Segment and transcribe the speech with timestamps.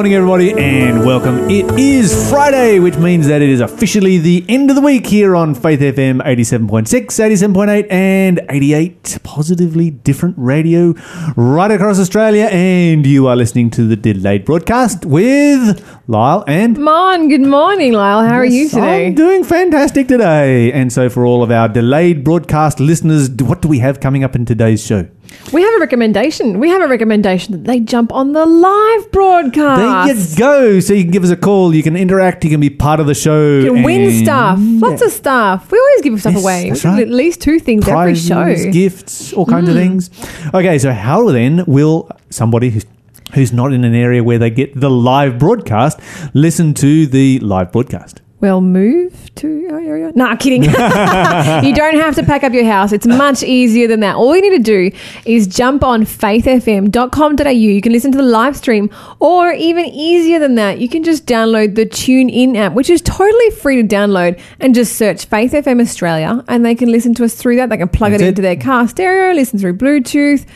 [0.00, 1.50] morning, everybody, and welcome.
[1.50, 5.36] It is Friday, which means that it is officially the end of the week here
[5.36, 9.18] on Faith FM 87.6, 87.8, and 88.
[9.22, 10.94] Positively different radio
[11.36, 12.46] right across Australia.
[12.46, 16.78] And you are listening to the delayed broadcast with Lyle and.
[16.78, 18.26] Mon, good morning, Lyle.
[18.26, 19.08] How are you today?
[19.08, 20.72] I'm doing fantastic today.
[20.72, 24.34] And so, for all of our delayed broadcast listeners, what do we have coming up
[24.34, 25.10] in today's show?
[25.52, 26.60] We have a recommendation.
[26.60, 30.06] We have a recommendation that they jump on the live broadcast.
[30.06, 30.80] There you go.
[30.80, 31.74] So you can give us a call.
[31.74, 32.44] You can interact.
[32.44, 33.58] You can be part of the show.
[33.58, 34.58] You can win stuff.
[34.60, 35.70] Lots of stuff.
[35.72, 36.70] We always give stuff Yes, away.
[36.84, 37.02] right.
[37.02, 38.70] At least two things Prizes, every show.
[38.70, 39.78] Gifts, all kinds of mm.
[39.78, 40.10] things.
[40.54, 42.86] Okay, so how then will somebody who's
[43.34, 46.00] who's not in an area where they get the live broadcast
[46.34, 48.20] listen to the live broadcast?
[48.40, 50.12] Well, move to oh, our area.
[50.14, 50.62] Nah, kidding.
[50.64, 52.90] you don't have to pack up your house.
[52.92, 54.16] It's much easier than that.
[54.16, 57.50] All you need to do is jump on faithfm.com.au.
[57.50, 61.26] You can listen to the live stream, or even easier than that, you can just
[61.26, 65.80] download the TuneIn app, which is totally free to download, and just search Faith FM
[65.80, 67.68] Australia, and they can listen to us through that.
[67.68, 68.28] They can plug it it.
[68.28, 70.46] into their car stereo, listen through Bluetooth.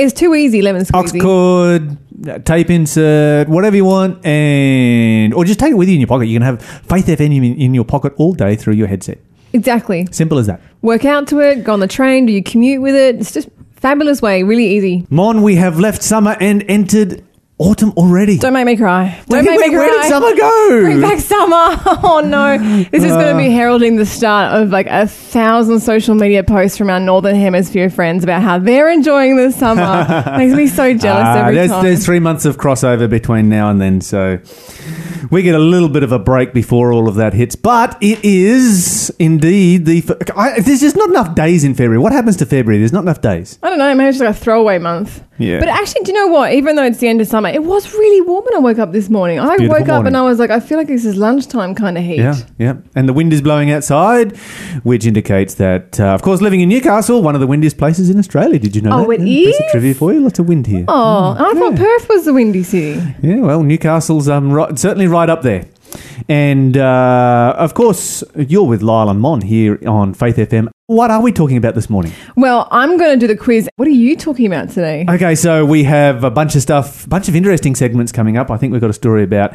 [0.00, 1.20] It's too easy, lemon squeezy.
[1.20, 6.00] cord, uh, tape insert, whatever you want, and or just take it with you in
[6.00, 6.24] your pocket.
[6.24, 9.18] You can have Faith FM in, in your pocket all day through your headset.
[9.52, 10.08] Exactly.
[10.10, 10.62] Simple as that.
[10.80, 13.16] Work out to it, go on the train, do you commute with it?
[13.16, 15.06] It's just fabulous way, really easy.
[15.10, 17.22] Mon, we have left summer and entered
[17.60, 18.38] autumn already.
[18.38, 19.20] Don't make me cry.
[19.28, 19.86] Don't Where- make me cry.
[19.86, 20.80] where did summer go?
[20.82, 21.76] Bring back summer.
[22.02, 22.56] Oh no.
[22.90, 23.38] This is going to Uh.
[23.38, 27.90] be heralding the start of like a thousand social media posts from our Northern Hemisphere
[27.90, 30.32] friends about how they're enjoying the summer.
[30.38, 31.84] Makes me so jealous Ah, every there's, time.
[31.84, 34.38] there's three months of crossover between now and then, so
[35.30, 37.54] we get a little bit of a break before all of that hits.
[37.56, 40.02] But it is indeed the.
[40.34, 41.98] I, there's just not enough days in February.
[41.98, 42.78] What happens to February?
[42.78, 43.58] There's not enough days.
[43.62, 45.22] I don't know, maybe it's like a throwaway month.
[45.40, 45.58] Yeah.
[45.58, 46.52] But actually, do you know what?
[46.52, 48.92] Even though it's the end of summer, it was really warm when I woke up
[48.92, 49.40] this morning.
[49.40, 50.06] I woke up morning.
[50.08, 52.18] and I was like, I feel like this is lunchtime kind of heat.
[52.18, 52.74] Yeah, yeah.
[52.94, 54.36] And the wind is blowing outside,
[54.84, 58.18] which indicates that, uh, of course, living in Newcastle, one of the windiest places in
[58.18, 58.58] Australia.
[58.58, 59.20] Did you know Oh, that?
[59.20, 59.60] it Yeah, is?
[59.72, 60.20] trivia for you.
[60.20, 60.84] Lots of wind here.
[60.88, 63.00] Oh, I thought Perth was the windy city.
[63.22, 65.64] Yeah, well, Newcastle's um, right, certainly right up there.
[66.28, 70.68] And uh, of course, you're with Lyle and Mon here on Faith FM.
[70.86, 72.12] What are we talking about this morning?
[72.36, 73.68] Well, I'm going to do the quiz.
[73.76, 75.06] What are you talking about today?
[75.08, 78.50] Okay, so we have a bunch of stuff, a bunch of interesting segments coming up.
[78.50, 79.52] I think we've got a story about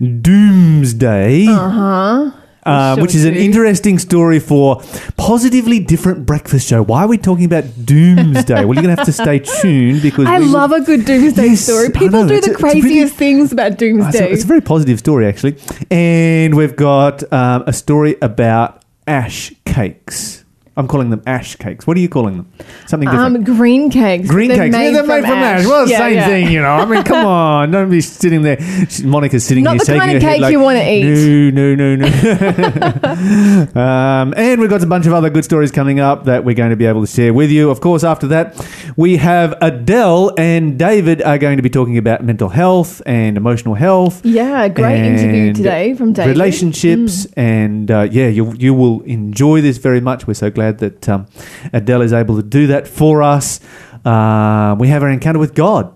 [0.00, 1.46] Doomsday.
[1.48, 2.30] Uh huh.
[2.68, 3.40] Uh, Sure which is an do.
[3.40, 4.82] interesting story for
[5.16, 6.82] positively different breakfast show.
[6.82, 8.64] Why are we talking about Doomsday?
[8.64, 11.04] well, you're going to have to stay tuned because I we will- love a good
[11.04, 11.90] doomsday Yes, story.
[11.90, 14.30] People do the a- a pretty- craziest things about Oh, It's a, doomsday.
[14.32, 15.56] it's a very positive story, actually.
[15.90, 20.44] And we've got um, a story about ash cakes.
[20.78, 21.88] I'm calling them ash cakes.
[21.88, 22.52] What are you calling them?
[22.86, 23.36] Something different.
[23.36, 24.28] um, green cakes.
[24.28, 24.76] Green They're cakes.
[24.76, 25.66] yeah, they're made from ash.
[25.66, 26.26] Well, Yeah, same yeah.
[26.28, 26.68] thing, you know.
[26.70, 27.72] I mean, come on.
[27.72, 28.58] Don't be sitting there.
[29.02, 31.52] Monica's sitting Not here the shaking kind of cake like, you wanna eat.
[31.52, 33.68] No, no, no, no.
[33.80, 36.70] um, and we've got a bunch of other good stories coming up that we're going
[36.70, 37.70] to be able to share with you.
[37.70, 38.54] Of course, after that,
[38.96, 43.74] we have Adele and David are going to be talking about mental health and emotional
[43.74, 44.24] health.
[44.24, 46.30] Yeah, great interview today from David.
[46.30, 46.38] Mm.
[46.38, 50.26] Relationships and uh, yeah, you you will enjoy this very much.
[50.26, 51.26] We're so glad that um,
[51.72, 53.60] Adele is able to do that for us.
[54.04, 55.92] Uh, we have our encounter with God.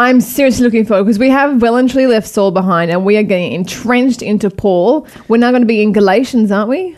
[0.00, 3.16] I'm seriously looking forward because we have well and truly left Saul behind and we
[3.16, 5.06] are getting entrenched into Paul.
[5.28, 6.96] We're now going to be in Galatians, aren't we?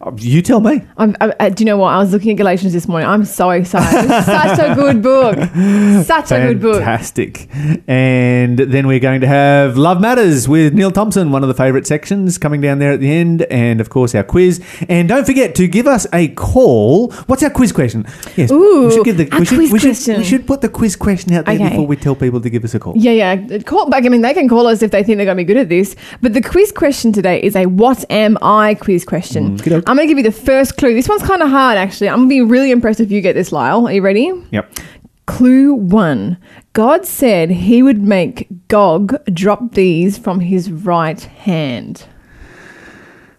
[0.00, 0.82] Uh, You tell me.
[0.96, 1.88] I'm, I, I- do you know what?
[1.88, 3.08] I was looking at Galatians this morning.
[3.08, 4.08] I'm so excited.
[4.24, 5.36] Such a good book.
[6.06, 6.76] Such a good book.
[6.82, 7.48] Fantastic.
[7.88, 11.86] And then we're going to have Love Matters with Neil Thompson, one of the favourite
[11.86, 13.42] sections coming down there at the end.
[13.42, 14.62] And of course, our quiz.
[14.88, 17.10] And don't forget to give us a call.
[17.26, 18.04] What's our quiz question?
[18.36, 18.50] Yes.
[18.50, 20.18] Ooh, we should give the we should, quiz we should, question.
[20.18, 21.70] we should put the quiz question out there Okay.
[21.70, 22.94] before we tell people to give us a call.
[22.96, 23.58] Yeah, yeah.
[23.60, 24.04] Call back.
[24.04, 25.68] I mean, they can call us if they think they're going to be good at
[25.68, 25.96] this.
[26.20, 29.56] But the quiz question today is a "What am I?" quiz question.
[29.58, 29.85] Mm, good.
[29.86, 30.94] I'm going to give you the first clue.
[30.94, 32.08] This one's kind of hard, actually.
[32.08, 33.86] I'm going to be really impressed if you get this, Lyle.
[33.86, 34.32] Are you ready?
[34.50, 34.78] Yep.
[35.26, 36.38] Clue one:
[36.72, 42.06] God said He would make Gog drop these from His right hand.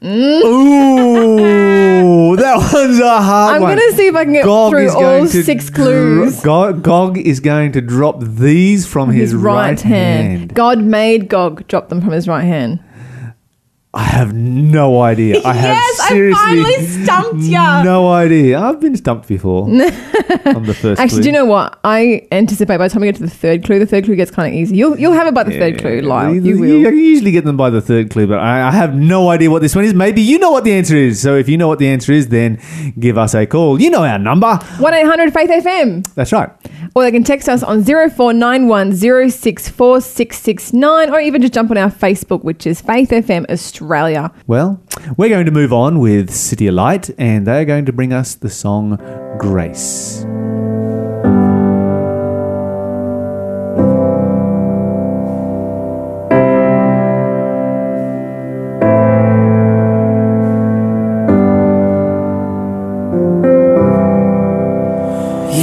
[0.01, 0.43] Mm.
[0.43, 3.71] Ooh, that one's a hard one.
[3.71, 6.39] I'm going to see if I can get Gog through all six clues.
[6.41, 10.53] Gog, Gog is going to drop these from his, His right, hand.
[10.53, 12.79] God made Gog drop them from his right hand.
[13.97, 15.41] I have no idea.
[15.43, 17.81] I have yes, I finally stumped ya.
[17.81, 18.59] no idea.
[18.59, 21.01] I've been stumped before on the first.
[21.01, 21.21] Actually, clue.
[21.23, 21.79] do you know what?
[21.83, 24.29] I anticipate by the time we get to the third clue, the third clue gets
[24.29, 24.77] kind of easy.
[24.77, 26.35] You'll you'll have it by the third clue, Lyle.
[26.35, 26.67] You, You will.
[26.67, 29.63] you usually get them by the third clue, but I, I have no idea what
[29.63, 29.95] this one is.
[29.95, 31.19] Maybe you know what the answer is.
[31.19, 32.59] So if you know what the answer is, then
[32.99, 33.81] give us a call.
[33.81, 34.57] You know our number.
[34.77, 36.05] One eight hundred Faith FM.
[36.13, 36.51] That's right.
[36.93, 42.43] Or they can text us on 0491 064669 or even just jump on our Facebook,
[42.43, 43.86] which is Faith FM Australia.
[44.45, 44.81] Well,
[45.17, 48.35] we're going to move on with City of Light, and they're going to bring us
[48.35, 48.97] the song
[49.39, 50.23] Grace.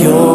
[0.03, 0.35] Your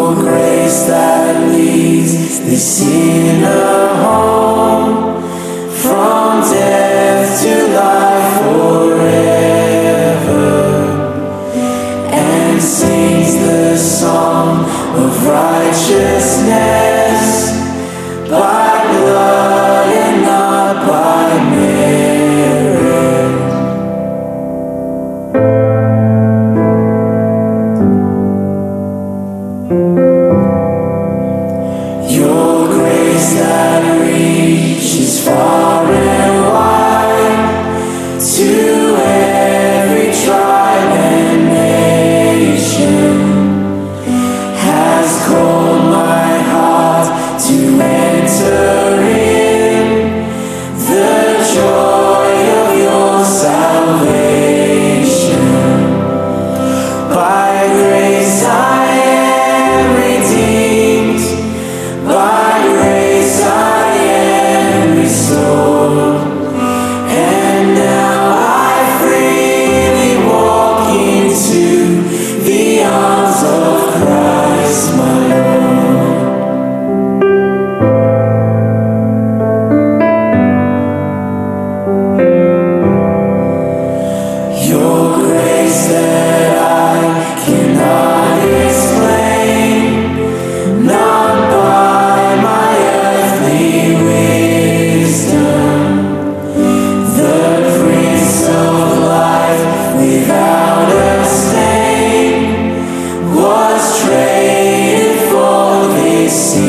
[106.40, 106.69] this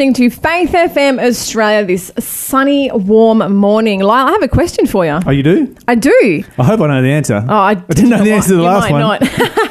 [0.00, 4.00] listening to Faith FM Australia this sunny, warm morning.
[4.00, 5.20] Lyle, I have a question for you.
[5.26, 5.76] Oh, you do?
[5.86, 6.42] I do.
[6.56, 7.44] I hope I know the answer.
[7.46, 9.00] Oh, I, didn't know the answer to the you last might one.
[9.00, 9.20] Not.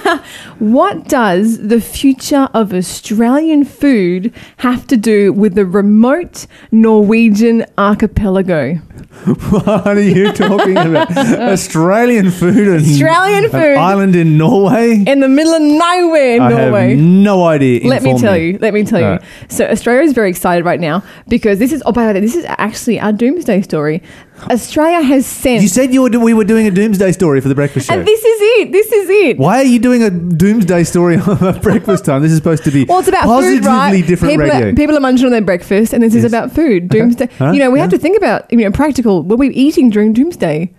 [0.60, 8.80] what does the future of Australian food have to do with the remote Norwegian archipelago?
[9.50, 11.16] What are you talking about?
[11.18, 13.78] Australian food and Australian an food.
[13.78, 15.04] island in Norway?
[15.06, 16.90] In the middle of nowhere in I Norway.
[16.92, 17.88] have no idea.
[17.88, 18.58] Let me tell you.
[18.62, 19.20] Let me tell you.
[19.50, 21.82] So Australia is very excited right now because this is.
[21.86, 24.02] Oh, by the way, this is actually our doomsday story.
[24.44, 25.62] Australia has sent.
[25.62, 27.94] You said you were, we were doing a doomsday story for the breakfast show.
[27.94, 28.72] and this is it.
[28.72, 29.38] This is it.
[29.38, 32.22] Why are you doing a doomsday story on breakfast time?
[32.22, 34.08] This is supposed to be Well, it's about positively food, right?
[34.08, 34.70] different people, radio.
[34.70, 36.90] Are, people are munching on their breakfast, and this is about food.
[36.90, 37.28] Doomsday.
[37.38, 37.52] Huh?
[37.52, 39.24] You know, we have to think about you know practical.
[39.24, 40.74] What we're eating during doomsday,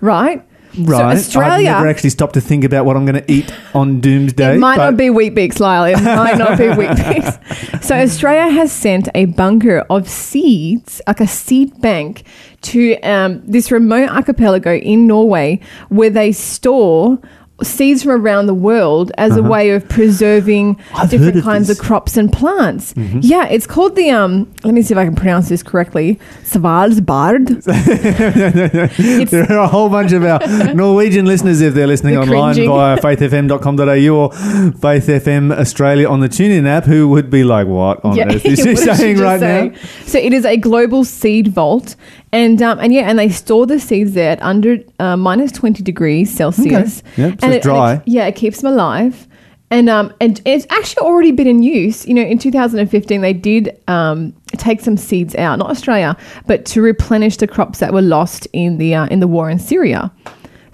[0.00, 0.44] right?
[0.78, 1.04] Right.
[1.04, 4.56] I've Australia- never actually stopped to think about what I'm going to eat on Doomsday.
[4.56, 5.84] It might not be Weet-Bix, Lyle.
[5.84, 7.82] It might not be Weet-Bix.
[7.84, 12.24] So Australia has sent a bunker of seeds, like a seed bank,
[12.62, 17.18] to um, this remote archipelago in Norway, where they store
[17.64, 21.02] seeds from around the world as a way of preserving Uh-huh.
[21.02, 21.76] I've different of kinds this.
[21.78, 21.84] Mm-hmm.
[21.84, 22.94] of crops and plants.
[23.20, 24.52] Yeah, it's called the um.
[24.64, 26.18] Let me see if I can pronounce this correctly.
[26.44, 27.62] Svalbard.
[27.66, 30.38] it's There are a whole bunch of our
[30.74, 32.70] Norwegian listeners, if they're listening They're online cringing.
[32.70, 38.04] via faithfm.com.au or Faith FM Australia on the TuneIn app, who would be like, what
[38.04, 39.68] on earth is she what did she saying right say?
[39.68, 39.78] now?
[40.06, 41.96] So it is a global seed vault,
[42.32, 45.82] and um, and yeah, and they store the seeds there at under uh, minus twenty
[45.82, 47.02] degrees Celsius.
[47.12, 47.22] Okay.
[47.22, 47.94] Yep, so and it's it- dry.
[47.94, 49.26] it- yeah, it keeps them alive.
[49.70, 52.06] And um and it's actually already been in use.
[52.06, 56.14] You know, in 2015 they did um take some seeds out, not Australia,
[56.46, 59.58] but to replenish the crops that were lost in the uh, in the war in
[59.58, 60.12] Syria.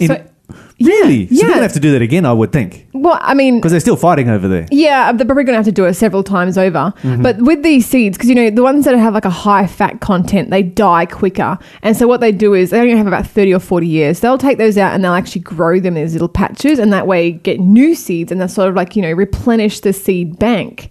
[0.00, 0.25] In- so,
[0.80, 1.26] Really?
[1.26, 1.56] So they're yeah.
[1.56, 2.87] to have to do that again, I would think.
[2.92, 4.66] well, I mean, Because they're still fighting over there.
[4.70, 6.94] Yeah, they're probably going to have to do it several times over.
[7.02, 7.23] Mm-hmm.
[7.23, 10.00] But with these seeds, because you know the ones that have like a high fat
[10.00, 11.58] content, they die quicker.
[11.82, 14.20] And so what they do is they only have about thirty or forty years.
[14.20, 17.06] They'll take those out and they'll actually grow them in these little patches, and that
[17.06, 20.90] way get new seeds, and they'll sort of like you know replenish the seed bank.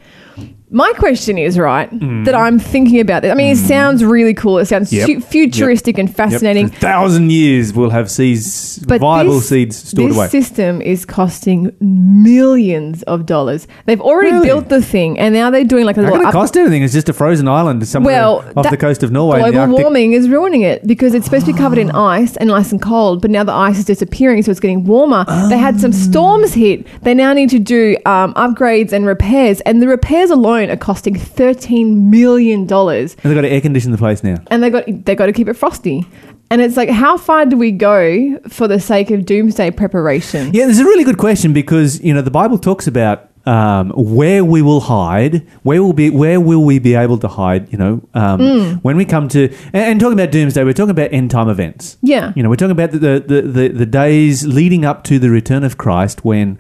[0.70, 2.26] My question is right Mm.
[2.26, 3.32] that I'm thinking about this.
[3.32, 4.58] I mean, it sounds really cool.
[4.58, 5.08] It sounds Yep.
[5.08, 6.18] fu- futuristic and Yep.
[6.18, 6.68] fascinating.
[6.68, 10.26] For a thousand years, we'll have seeds, But viable this- seeds stored this away.
[10.26, 13.66] This system is costing millions of dollars.
[13.86, 14.48] They've already Really?
[14.48, 16.84] built the thing, and now they're doing like a How little up- cost anything?
[16.84, 19.40] It's just a frozen island somewhere well, off that- the coast of Norway.
[19.40, 19.80] Global Arctic.
[19.80, 22.82] warming is ruining it because it's supposed to be covered in ice and nice and
[22.82, 25.24] cold, but now the ice is disappearing, so it's getting warmer.
[25.50, 26.86] They had some storms hit.
[27.04, 31.16] They now need to do um, upgrades and repairs, and the repairs alone are costing
[31.16, 33.14] thirteen million dollars.
[33.24, 34.38] And they've got to air condition the place now.
[34.48, 36.06] And they got they got to keep it frosty.
[36.50, 40.54] And it's like, how far do we go for the sake of doomsday preparation?
[40.54, 43.92] Yeah, this is a really good question because you know the Bible talks about um,
[43.92, 47.72] where we will hide, where will be, where will we be able to hide?
[47.72, 48.80] You know, um, Mm.
[48.84, 51.98] when we come to and, and talking about doomsday, we're talking about end time events.
[52.02, 52.34] Yeah.
[52.36, 55.64] You know, we're talking about the, the, the, the days leading up to the return
[55.64, 56.58] of Christ when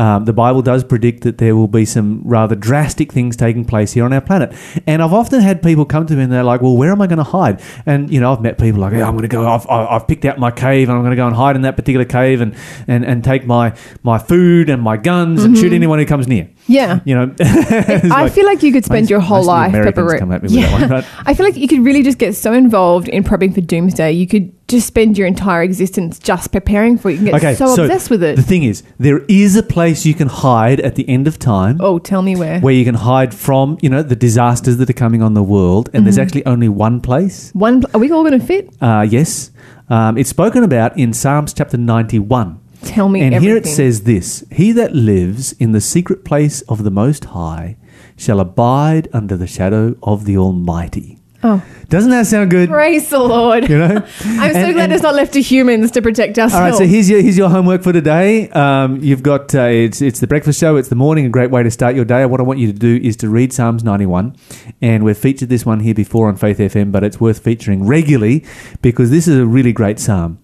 [0.00, 3.92] um, the Bible does predict that there will be some rather drastic things taking place
[3.92, 4.54] here on our planet.
[4.86, 7.06] And I've often had people come to me and they're like, well, where am I
[7.06, 7.60] going to hide?
[7.84, 10.08] And, you know, I've met people like, yeah, I'm going to go, I've, I've I've
[10.08, 12.40] picked out my cave and I'm going to go and hide in that particular cave
[12.40, 12.56] and,
[12.88, 16.48] and, and take my, my food and my guns and shoot anyone who comes near.
[16.70, 17.00] Yeah.
[17.04, 20.42] You know, I feel like you could spend your whole life Americans prepara- come at
[20.42, 23.54] me with one, I feel like you could really just get so involved in prepping
[23.54, 24.12] for doomsday.
[24.12, 27.14] You could just spend your entire existence just preparing for it.
[27.14, 28.36] You can get Okay, so, obsessed with it.
[28.36, 31.78] The thing is, there is a place you can hide at the end of time.
[31.80, 32.60] oh, tell me where.
[32.60, 35.90] where you can hide from, you know, the disasters that are coming on the world.
[35.92, 36.22] And there's Mm-hmm.
[36.22, 37.50] actually only one place.
[37.52, 38.70] One, are we all going to fit?
[38.80, 39.50] Uh, yes.
[39.88, 42.59] Um, it's spoken about in Psalms chapter 91.
[42.82, 43.48] Tell me and everything.
[43.56, 47.76] here it says this He that lives in the secret place of the Most High
[48.16, 51.16] shall abide under the shadow of the Almighty.
[51.42, 52.68] Oh, Doesn't that sound good?
[52.68, 53.66] praise the Lord.
[53.66, 53.86] You know?
[53.96, 56.52] I'm so And- glad and- it's not left to humans to protect us.
[56.52, 58.50] All right, so here's your here's your homework for today.
[58.50, 60.76] Um, you've got uh, it's it's the breakfast show.
[60.76, 62.26] It's the morning, a great way to start your day.
[62.26, 64.36] What I want you to do is to read Psalms 91,
[64.82, 68.44] and we've featured this one here before on Faith FM, but it's worth featuring regularly
[68.82, 70.40] because this is a really great psalm.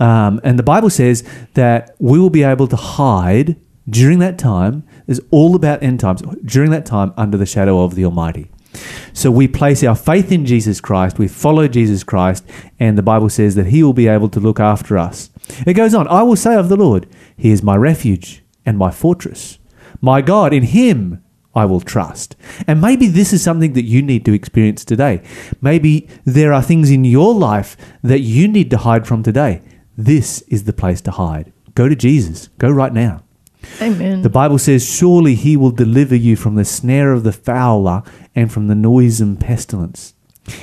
[0.00, 1.22] Um, and the Bible says
[1.54, 3.56] that we will be able to hide
[3.88, 4.84] during that time.
[5.06, 8.50] Is all about end times during that time under the shadow of the Almighty.
[9.12, 12.44] So we place our faith in Jesus Christ, we follow Jesus Christ,
[12.78, 15.30] and the Bible says that He will be able to look after us.
[15.66, 18.90] It goes on I will say of the Lord, He is my refuge and my
[18.90, 19.58] fortress.
[20.00, 21.22] My God, in Him
[21.54, 22.36] I will trust.
[22.66, 25.22] And maybe this is something that you need to experience today.
[25.60, 29.60] Maybe there are things in your life that you need to hide from today.
[30.00, 31.52] This is the place to hide.
[31.74, 32.48] Go to Jesus.
[32.56, 33.22] Go right now.
[33.82, 34.22] Amen.
[34.22, 38.02] The Bible says, Surely he will deliver you from the snare of the fowler
[38.34, 40.14] and from the noisome pestilence.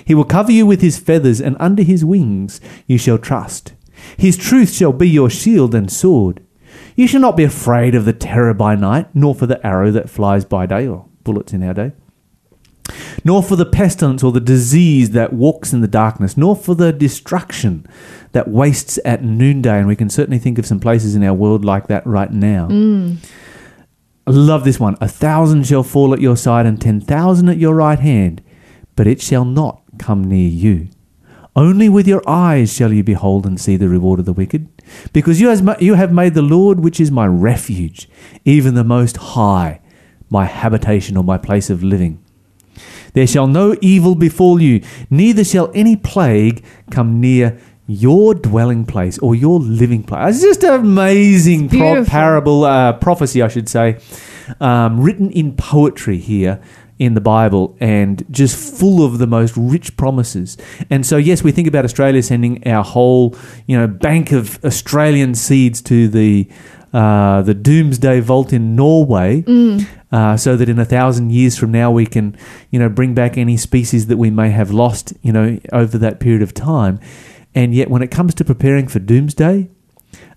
[0.03, 3.73] He will cover you with his feathers, and under his wings you shall trust.
[4.17, 6.43] His truth shall be your shield and sword.
[6.95, 10.09] You shall not be afraid of the terror by night, nor for the arrow that
[10.09, 11.91] flies by day, or bullets in our day,
[13.27, 16.93] nor for the pestilence or the disease that walks in the darkness, nor for the
[16.93, 17.85] destruction
[18.31, 19.77] that wastes at noonday.
[19.79, 22.69] And we can certainly think of some places in our world like that right now.
[22.69, 23.17] Mm.
[24.25, 24.95] I love this one.
[25.01, 28.41] A thousand shall fall at your side and ten thousand at your right hand,
[28.95, 30.87] but it shall not come near you.
[31.53, 34.69] Only with your eyes shall you behold and see the reward of the wicked,
[35.11, 38.07] because you, you have made the Lord, which is my refuge,
[38.45, 39.81] even the Most High,
[40.29, 42.23] my habitation or my place of living.
[43.17, 47.57] There shall no evil befall you, neither shall any plague come near
[47.87, 50.35] your dwelling place or your living place.
[50.35, 53.97] It's just an amazing pro- parable, uh, prophecy, I should say,
[54.61, 56.61] um, written in poetry here
[56.99, 60.55] in the Bible and just full of the most rich promises.
[60.91, 65.33] And so, yes, we think about Australia sending our whole, you know, bank of Australian
[65.33, 66.47] seeds to the
[66.93, 69.43] uh, the Doomsday Vault in Norway,
[70.11, 72.35] uh, so that in a thousand years from now we can,
[72.71, 76.19] you know, bring back any species that we may have lost, you know, over that
[76.19, 76.99] period of time.
[77.55, 79.69] And yet, when it comes to preparing for Doomsday,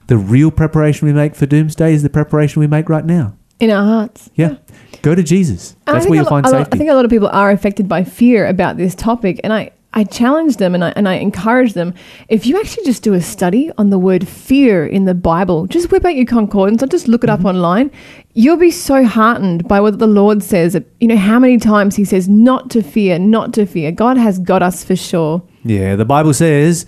[0.07, 3.35] the real preparation we make for Doomsday is the preparation we make right now.
[3.61, 4.31] in our hearts.
[4.35, 4.57] Yeah.
[5.03, 5.77] Go to Jesus.
[5.87, 6.73] That's where you'll find lot- safety.
[6.75, 9.71] I think a lot of people are affected by fear about this topic, and I,
[9.93, 11.95] I challenge them and I, and I encourage them.
[12.29, 15.91] If you actually just do a study on the word fear in the Bible, just
[15.91, 17.45] whip out your concordance or just look it Mm-hmm.
[17.47, 17.91] up online,
[18.35, 20.81] you'll be so heartened by what the Lord says.
[21.01, 23.91] You know, how many times He says, not to fear, not to fear.
[23.91, 25.43] God has got us for sure.
[25.65, 26.87] Yeah, the Bible says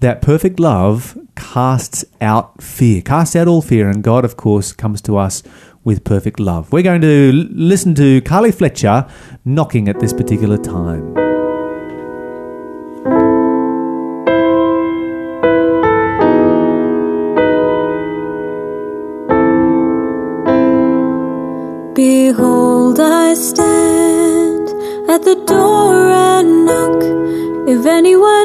[0.00, 5.00] that perfect love casts out fear, casts out all fear, and God, of course, comes
[5.02, 5.42] to us
[5.84, 6.72] with perfect love.
[6.72, 9.06] We're going to listen to Carly Fletcher
[9.44, 11.31] knocking at this particular time.
[23.42, 24.68] Stand
[25.10, 27.02] at the door and knock.
[27.68, 28.41] If anyone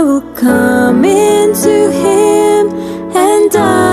[0.00, 2.70] I will come into him
[3.14, 3.89] and dine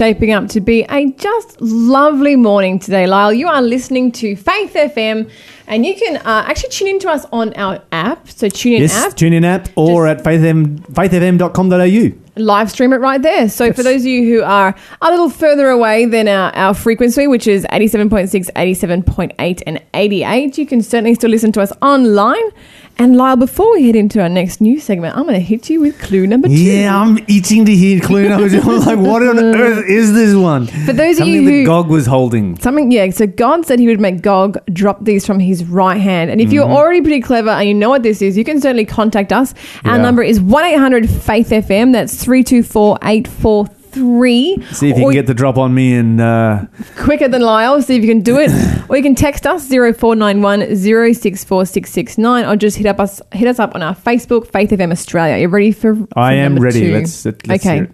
[0.00, 3.34] shaping up to be a just lovely morning today, Lyle.
[3.34, 5.30] You are listening to Faith FM,
[5.66, 8.26] and you can uh, actually tune in to us on our app.
[8.26, 12.42] So tune in Yes, app, tune in app or at faithfm, faithfm.com.au.
[12.42, 13.50] live stream it right there.
[13.50, 17.26] So for those of you who are a little further away than our, our frequency,
[17.26, 22.50] which is 87.6, 87.8, and 88, you can certainly still listen to us online.
[23.00, 25.80] And Lyle, before we head into our next news segment, I'm going to hit you
[25.80, 26.54] with clue number two.
[26.54, 28.60] Yeah, I'm itching to hear clue number two.
[28.60, 30.66] I'm like, what on earth is this one?
[30.66, 32.58] For those of Something you who Gog was holding.
[32.58, 33.08] Something, yeah.
[33.08, 36.30] So God said He would make Gog drop these from His right hand.
[36.30, 36.74] And if you're mm-hmm.
[36.74, 39.54] already pretty clever and you know what this is, you can certainly contact us.
[39.86, 40.02] Our Yeah.
[40.02, 41.94] number is one eight hundred Faith FM.
[41.94, 44.56] That's three two four eight four three.
[44.72, 47.80] See if you can get the drop on me and uh, quicker than Lyle.
[47.82, 48.50] See if you can do it,
[48.88, 53.74] or you can text us 0491 064669 or just hit up us hit us up
[53.74, 55.36] on our Facebook Faith FM Australia.
[55.40, 55.96] You ready for?
[56.16, 56.80] I am ready.
[56.80, 56.92] two?
[56.94, 57.86] Let's- let's okay.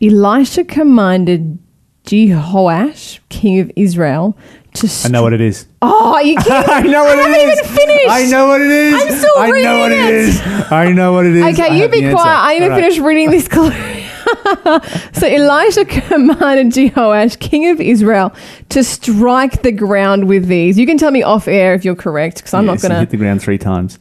[0.00, 1.58] Elisha commanded
[2.04, 4.36] Jehoash, king of Israel,
[4.74, 4.88] to.
[5.04, 5.66] I know what it is.
[5.84, 6.52] Oh, you kidding?
[6.70, 8.06] I know what I it haven't even finished.
[8.08, 8.94] I know what it is.
[9.02, 10.40] I'm still I know what it is.
[10.70, 11.42] I know what it is.
[11.42, 12.14] I Okay, you be quiet.
[12.14, 12.20] answer.
[12.20, 12.80] I All right.
[12.82, 13.70] finish reading this clue.
[15.12, 18.34] so Elisha commanded Jehoash, king of Israel,
[18.70, 20.78] to strike the ground with these.
[20.78, 23.00] You can tell me off air if you're correct, because I'm Yes, not going to
[23.00, 23.98] hit the ground three times.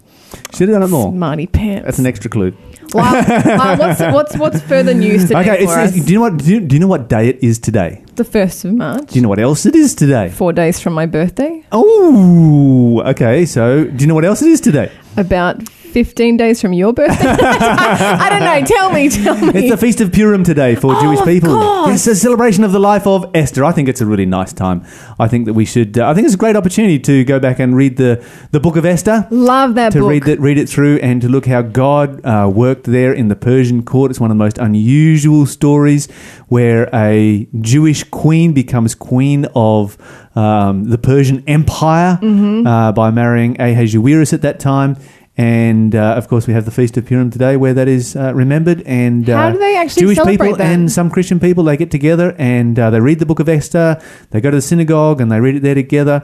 [0.53, 1.11] Should have done it more.
[1.11, 1.85] Smarty pants.
[1.85, 2.51] That's an extra clue.
[2.93, 6.05] What's, what's, what's further news today Okay, for it's, us?
[6.05, 6.37] do you know what?
[6.37, 8.03] Do you, do you know what day it is today?
[8.15, 9.07] the 1st of March.
[9.07, 10.29] Do you know what else it is today?
[10.29, 11.63] Four days from my birthday.
[11.71, 13.45] Oh, okay.
[13.45, 14.91] So, do you know what else it is today?
[15.17, 17.27] About 15 days from your birthday.
[17.29, 18.65] I don't know.
[18.65, 19.09] Tell me.
[19.09, 19.51] Tell me.
[19.59, 21.89] It's the Feast of Purim today for Oh, Jewish people.
[21.89, 23.63] It's a celebration of the life of Esther.
[23.65, 24.83] I think it's a really nice time.
[25.19, 25.97] I think that we should.
[25.97, 28.75] Uh, I think it's a great opportunity to go back and read the, the book
[28.77, 29.27] of Esther.
[29.31, 30.09] Love that to book.
[30.09, 33.35] read it, read it through, and to look how God uh, worked there in the
[33.35, 34.11] Persian court.
[34.11, 36.07] It's one of the most unusual stories
[36.47, 39.97] where a Jewish queen becomes queen of
[40.37, 42.65] um, the Persian Empire Mm-hmm.
[42.67, 44.95] uh, by marrying Ahasuerus at that time.
[45.37, 48.33] And uh, of course, we have the Feast of Purim today, where that is uh,
[48.35, 48.81] remembered.
[48.81, 50.67] And uh, How do they actually Jewish celebrate people that?
[50.73, 53.99] and some Christian people they get together and uh, they read the Book of Esther.
[54.31, 56.23] They go to the synagogue and they read it there together.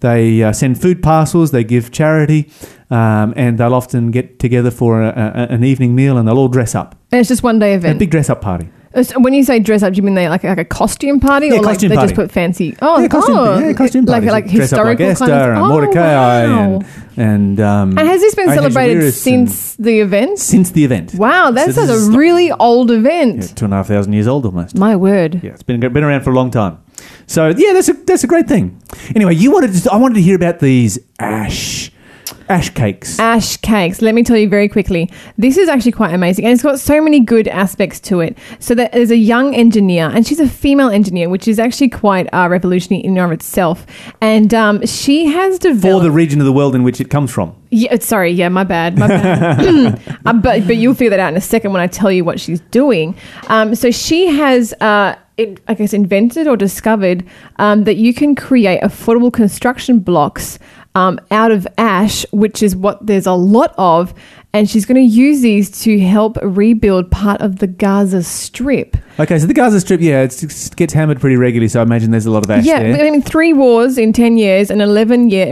[0.00, 1.50] They uh, send food parcels.
[1.50, 2.50] They give charity,
[2.90, 6.48] um, and they'll often get together for a, a, an evening meal and they'll all
[6.48, 6.94] dress up.
[7.10, 8.68] And it's just one day event, A big dress up party.
[9.02, 11.48] So when you say dress up, do you mean they like like a costume party,
[11.48, 12.08] Yeah, or like costume they party.
[12.08, 12.76] just put fancy?
[12.80, 14.30] Oh, yeah, costume, oh, yeah, costume like parties.
[14.32, 15.48] like dress up like historical Esther kind of.
[15.48, 16.62] and oh, Mordecai wow.
[16.74, 16.84] and
[17.16, 20.38] and um, And has this been celebrated since the event?
[20.38, 21.14] since the event?
[21.14, 23.36] Wow, that's So this a really old event.
[23.42, 24.76] Yeah, two and a half thousand years old almost.
[24.76, 25.40] My word.
[25.42, 26.78] Yeah, it's been been around for a long time.
[27.26, 28.80] So yeah, that's a that's a great thing.
[29.16, 31.90] Anyway, you wanted to, I wanted to hear about these ash
[32.48, 33.18] ash cakes.
[33.18, 34.02] Ash cakes.
[34.02, 35.10] Let me tell you very quickly.
[35.38, 38.36] This is actually quite amazing, and it's got so many good aspects to it.
[38.58, 42.28] So that there's a young engineer, and she's a female engineer, which is actually quite
[42.32, 43.86] uh, revolutionary in and of itself.
[44.20, 47.30] And um, she has developed for the region of the world in which it comes
[47.30, 47.54] from.
[47.70, 48.30] Yeah, sorry.
[48.30, 48.98] Yeah, my bad.
[48.98, 49.98] My bad.
[50.24, 52.40] uh, but but you'll figure that out in a second when I tell you what
[52.40, 53.16] she's doing.
[53.48, 57.24] Um, so she has, uh, it, I guess, invented or discovered
[57.56, 60.58] um, that you can create affordable construction blocks
[60.94, 64.14] um, out of ash, which is what there's a lot of.
[64.52, 68.96] And she's going to use these to help rebuild part of the Gaza Strip.
[69.18, 72.10] Okay, so the Gaza Strip, yeah, it's, it gets hammered pretty regularly, so I imagine
[72.10, 73.06] there's a lot of ash Yeah, there.
[73.06, 75.46] I mean, three wars in 10 years, an 11 year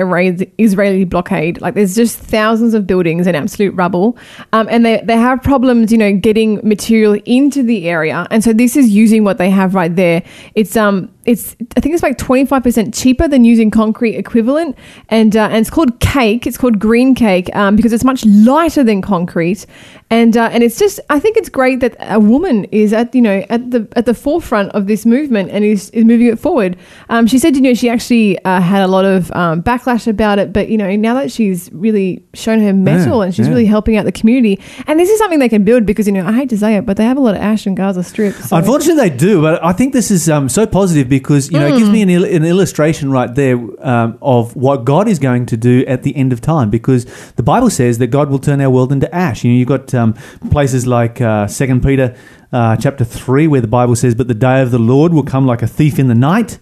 [0.59, 1.61] Israeli blockade.
[1.61, 4.17] Like, there's just thousands of buildings and absolute rubble.
[4.53, 8.27] Um, and they, they have problems, you know, getting material into the area.
[8.33, 10.25] And so, this is using what they have right there.
[10.57, 14.77] It's, um, it's, I think it's like 25% cheaper than using concrete equivalent.
[15.09, 16.47] And, uh, and it's called cake.
[16.47, 19.67] It's called green cake um, because it's much lighter than concrete.
[20.11, 23.23] And, uh, and it's just, I think it's great that a woman is at, you
[23.23, 26.77] know, at the, at the forefront of this movement and is, is moving it forward.
[27.09, 30.39] Um, she said, you know, she actually uh, had a lot of um, backlash about
[30.39, 33.53] it, but, you know, now that she's really shown her mettle Yeah, and she's yeah.
[33.53, 36.27] really helping out the community, and this is something they can build because, you know,
[36.27, 38.35] I hate to say it, but they have a lot of ash and Gaza Strip.
[38.35, 38.57] So.
[38.57, 41.79] Unfortunately, they do, but I think this is um, so positive because you know it
[41.79, 45.57] gives me an, il- an illustration right there um, of what God is going to
[45.57, 46.71] do at the end of time.
[46.71, 49.45] Because the Bible says that God will turn our world into ash.
[49.45, 50.15] You know, you've got um,
[50.51, 52.17] places like uh, Second Peter
[52.53, 55.47] uh, chapter three, where the Bible says, "But the day of the Lord will come
[55.47, 56.59] like a thief in the night."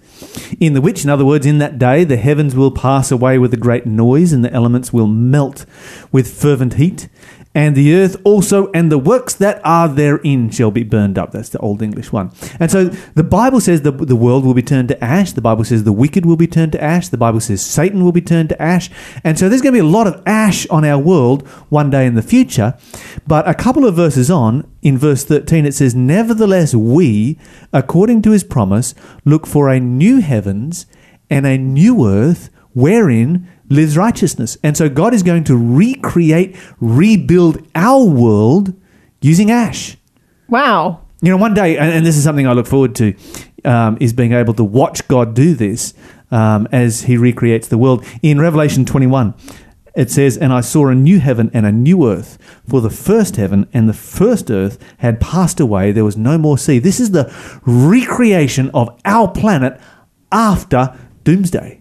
[0.61, 3.53] In the which, in other words, in that day, the heavens will pass away with
[3.55, 5.66] a great noise, and the elements will melt
[6.12, 7.09] with fervent heat.
[7.52, 11.32] And the earth also and the works that are therein shall be burned up.
[11.32, 12.30] That's the Old English one.
[12.60, 15.32] And so the Bible says the, the world will be turned to ash.
[15.32, 17.08] The Bible says the wicked will be turned to ash.
[17.08, 18.88] The Bible says Satan will be turned to ash.
[19.24, 22.06] And so there's going to be a lot of ash on our world one day
[22.06, 22.76] in the future.
[23.26, 27.36] But a couple of verses on, in verse 13, it says, Nevertheless, we,
[27.72, 30.86] according to his promise, look for a new heavens
[31.28, 34.59] and a new earth wherein lives righteousness.
[34.62, 38.74] And so God is going to recreate, rebuild our world
[39.20, 39.96] using ash.
[40.48, 41.02] Wow.
[41.22, 43.14] You know, one day, and, and this is something I look forward to,
[43.64, 45.94] um, is being able to watch God do this
[46.30, 48.04] um, as He recreates the world.
[48.22, 49.35] In Revelation 21,
[49.94, 53.37] it says, And I saw a new heaven and a new earth, for the first
[53.37, 55.92] heaven and the first earth had passed away.
[55.92, 56.78] There was no more sea.
[56.78, 57.33] This is the
[57.66, 59.80] recreation of our planet
[60.33, 61.79] after doomsday.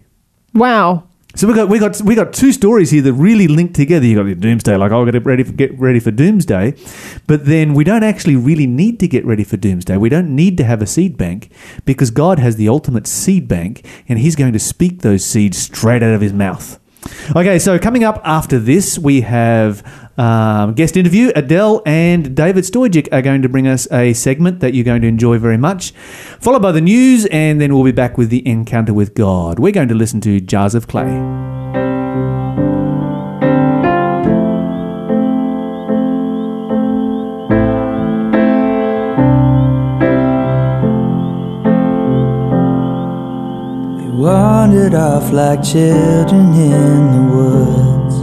[0.54, 1.04] Wow.
[1.36, 4.04] So we got we got we got two stories here that really link together.
[4.04, 6.74] You got the doomsday, like oh, get ready for get ready for doomsday,
[7.28, 9.96] but then we don't actually really need to get ready for doomsday.
[9.96, 11.52] We don't need to have a seed bank
[11.84, 16.02] because God has the ultimate seed bank, and He's going to speak those seeds straight
[16.02, 16.80] out of His mouth.
[17.34, 19.82] Okay, so coming up after this, we have
[20.18, 21.32] um, guest interview.
[21.34, 25.08] Adele and David Stojic are going to bring us a segment that you're going to
[25.08, 25.92] enjoy very much,
[26.40, 29.58] followed by the news, and then we'll be back with the encounter with God.
[29.58, 31.79] We're going to listen to Jars of Clay.
[44.20, 48.16] Wandered off like children in the woods.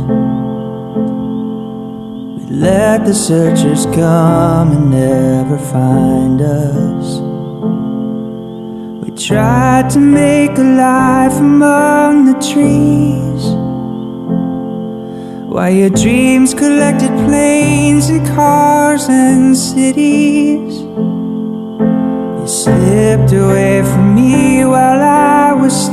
[2.38, 7.08] We let the searchers come and never find us.
[9.04, 13.44] We tried to make a life among the trees.
[15.52, 20.76] While your dreams collected planes and cars and cities.
[22.38, 24.37] You slipped away from me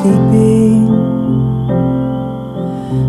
[0.05, 0.87] sleeping.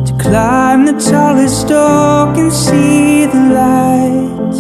[0.07, 4.55] To climb the tallest oak and see the light.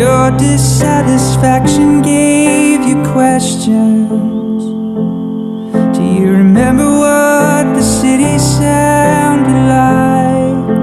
[0.00, 4.62] Your dissatisfaction gave you questions.
[5.96, 10.78] Do you remember what the city sounded like?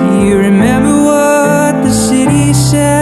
[0.00, 2.99] Do you remember what the city sounded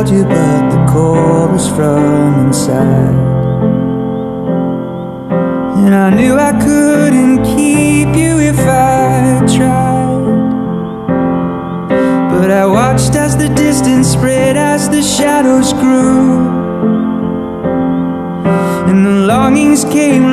[0.00, 3.14] held you, but the cold was from inside.
[5.84, 10.50] And I knew I couldn't keep you if I tried.
[12.30, 16.48] But I watched as the distance spread, as the shadows grew.
[18.88, 20.24] And the longings came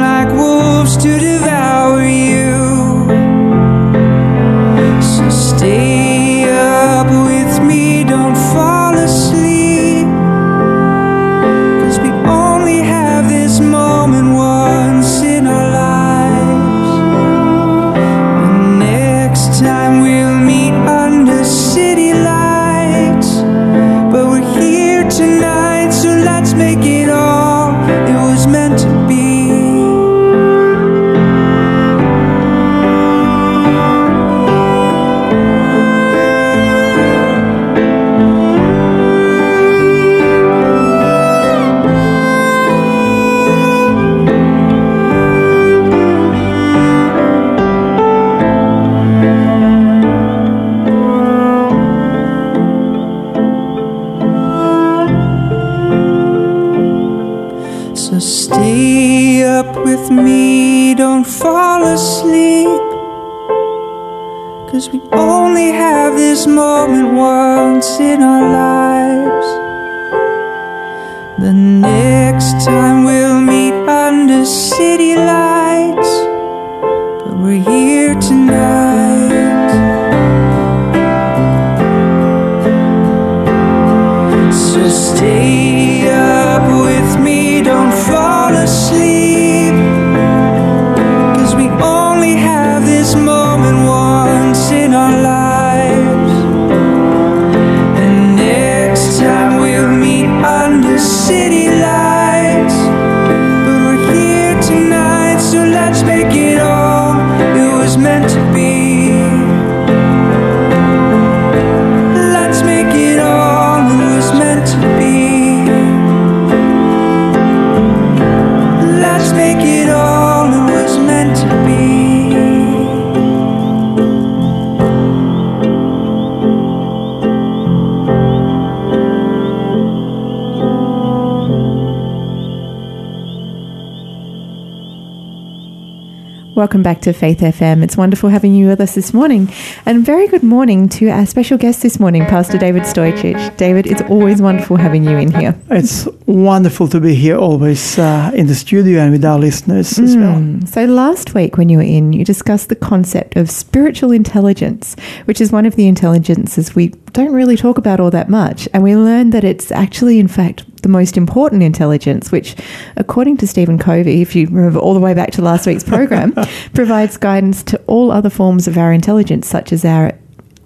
[136.58, 137.84] Welcome back to Faith FM.
[137.84, 139.48] It's wonderful having you with us this morning.
[139.86, 143.58] And very good morning to our special guest this morning, Pastor David Stojcic.
[143.58, 145.56] David, it's always wonderful having you in here.
[145.70, 150.15] It's wonderful to be here always uh, in the studio and with our listeners as
[150.15, 150.35] well.
[150.35, 150.67] Mm.
[150.67, 155.39] So, last week when you were in, you discussed the concept of spiritual intelligence, which
[155.39, 158.67] is one of the intelligences we don't really talk about all that much.
[158.73, 162.55] And we learned that it's actually, in fact, the most important intelligence, which,
[162.97, 166.33] according to Stephen Covey, if you remember all the way back to last week's program,
[166.73, 170.11] provides guidance to all other forms of our intelligence, such as our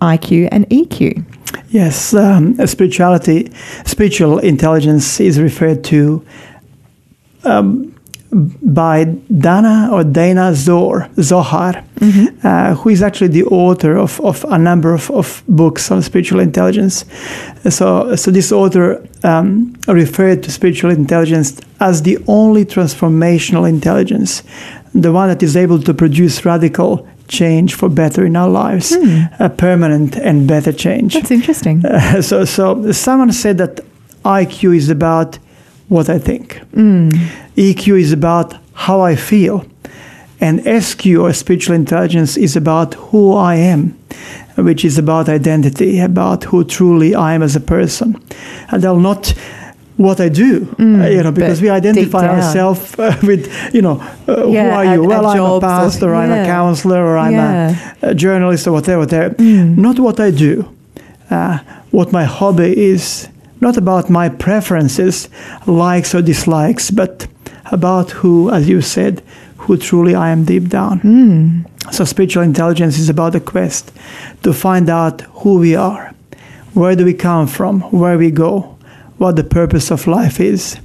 [0.02, 1.24] IQ and EQ.
[1.70, 3.52] Yes, um, spirituality,
[3.86, 6.26] spiritual intelligence is referred to
[7.44, 7.96] um,
[8.32, 11.84] by Danah or Danah Zor, Zohar,
[12.44, 16.40] uh, who is actually the author of, of a number of, of books on spiritual
[16.40, 17.04] intelligence.
[17.70, 24.44] So, so this author um, referred to spiritual intelligence as the only transformational intelligence,
[24.94, 28.92] the one that is able to produce radical change for better in our lives,
[29.40, 31.14] a permanent and better change.
[31.14, 31.84] That's interesting.
[31.86, 33.80] Uh, so, so someone said that
[34.24, 35.40] IQ is about
[35.88, 36.62] what I think.
[37.56, 39.66] EQ is about how I feel.
[40.40, 43.96] And SQ or spiritual intelligence is about who I am,
[44.58, 48.22] which is about identity, about who truly I am as a person.
[48.70, 49.34] And I'll not
[50.02, 54.36] what I do, uh, you know, because we identify ourselves uh, with, you know, uh,
[54.44, 55.02] who are you?
[55.04, 57.94] our- well, I'm a jobs or- pastor, I'm a counselor, or I'm Yeah.
[58.02, 59.36] a, a journalist, or whatever, whatever.
[59.42, 60.66] Not what I do,
[61.30, 61.60] uh,
[61.92, 63.28] what my hobby is,
[63.62, 65.30] not about my preferences,
[65.68, 67.28] likes or dislikes, but
[67.72, 69.22] about who, as you said,
[69.58, 71.66] who truly I am deep down.
[71.92, 73.92] So, spiritual intelligence is about the quest
[74.44, 76.12] to find out who we are,
[76.74, 78.78] where do we come from, where we go,
[79.22, 80.78] what the purpose of life is.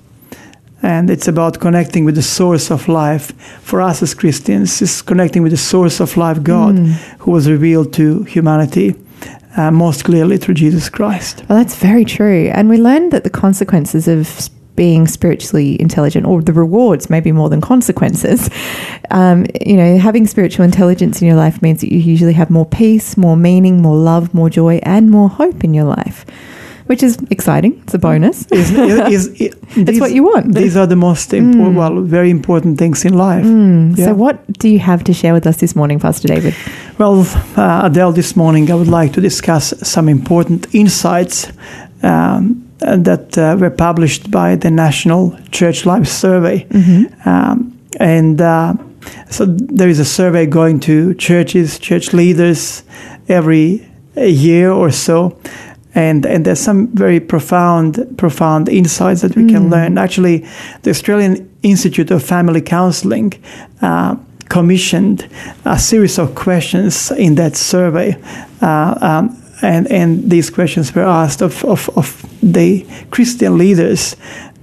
[0.83, 3.33] And it's about connecting with the source of life.
[3.63, 6.77] For us as Christians, it's connecting with the source of life, God,
[7.21, 8.95] who was revealed to humanity
[9.57, 11.45] uh, most clearly through Jesus Christ.
[11.49, 12.51] Well, that's very true.
[12.53, 17.49] And we learned that the consequences of being spiritually intelligent, or the rewards, maybe more
[17.49, 18.51] than consequences,
[19.11, 22.67] um, you know, having spiritual intelligence in your life means that you usually have more
[22.67, 26.27] peace, more meaning, more love, more joy, and more hope in your life,
[26.87, 27.81] which is exciting.
[27.83, 28.47] It's a bonus.
[28.47, 30.55] Is, is, is, It's what you want.
[30.55, 33.45] These are the most important, well, very important things in life.
[33.45, 34.07] Yeah.
[34.07, 36.55] So, what do you have to share with us this morning, Pastor David?
[36.99, 41.53] Well, uh, Adele, this morning I would like to discuss some important insights
[42.03, 46.67] um, that uh, were published by the National Church Life Survey.
[47.25, 48.75] Um, and uh,
[49.31, 52.83] so there is a survey going to churches, church leaders
[53.29, 55.39] every year or so.
[55.97, 59.97] And, and there's some very profound profound insights that we can learn.
[59.97, 60.47] Actually,
[60.83, 63.33] the Australian Institute of Family Counselling
[63.81, 64.17] uh,
[64.49, 65.29] commissioned
[65.65, 68.15] a series of questions in that survey.
[68.61, 74.17] Uh, um, and, and these questions were asked of, of, of the Christian leaders,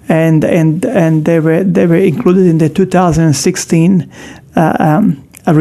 [0.07, 4.11] and, and, and they, were, they were included in the 2016
[4.55, 5.53] uh, um, a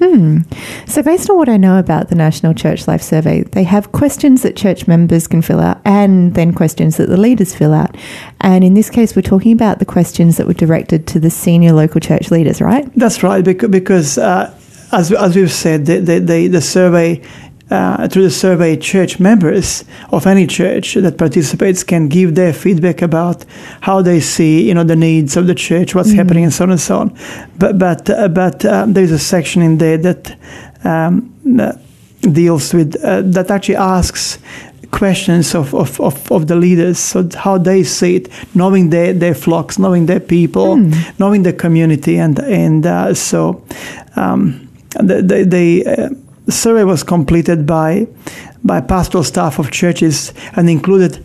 [0.00, 0.42] report.
[0.86, 4.42] So, based on what I know about the National Church Life Survey, they have questions
[4.42, 7.96] that church members can fill out and then questions that the leaders fill out.
[8.40, 11.72] And in this case, we're talking about the questions that were directed to the senior
[11.72, 12.88] local church leaders, right?
[12.94, 14.56] That's right, because, because uh,
[14.92, 17.22] as, as we've said, the, the, the, the survey,
[17.70, 23.02] uh, through the survey, church members of any church that participates can give their feedback
[23.02, 23.44] about
[23.80, 26.70] how they see, you know, the needs of the church, what's happening, and so on
[26.70, 27.18] and so on.
[27.58, 30.38] But but uh, but um, there's a section in there that
[30.84, 31.80] um, that
[32.20, 34.38] deals with uh, that actually asks
[34.90, 39.34] questions of, of, of, of the leaders, so how they see it, knowing their, their
[39.34, 40.76] flocks, knowing their people,
[41.18, 43.64] knowing the community, and and uh, so
[44.16, 44.68] um,
[45.00, 48.06] the the, the uh, survey was completed by
[48.64, 51.18] by pastoral staff of churches and included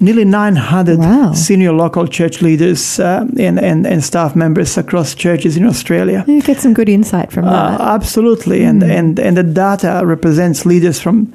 [0.00, 1.32] nearly 900 Wow.
[1.34, 6.24] senior local church leaders uh, and, and, and staff members across churches in Australia.
[6.28, 7.80] You get some good insight from Uh, that.
[7.80, 11.32] absolutely, and, and and the data represents leaders from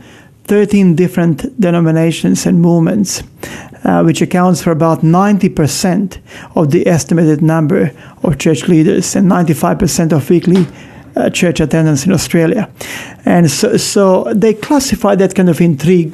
[0.48, 3.24] 13 different denominations and movements,
[3.86, 6.18] uh, which accounts for about 90%
[6.56, 7.92] of the estimated number
[8.24, 10.66] of church leaders and 95% of weekly
[11.16, 12.70] uh, church attendance in Australia.
[13.26, 16.12] And so, so they classify that kind of in three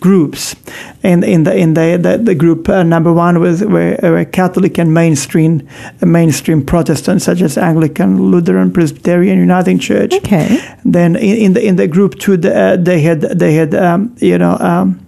[0.00, 0.56] groups,
[1.04, 4.78] and in the in the the, the group uh, number one was were, were Catholic
[4.78, 5.66] and mainstream
[6.02, 10.12] uh, mainstream Protestants such as Anglican, Lutheran, Presbyterian, Uniting Church.
[10.12, 10.58] Okay.
[10.84, 14.14] Then in, in the in the group two, the, uh, they had they had um,
[14.18, 14.58] you know.
[14.58, 14.98] Um,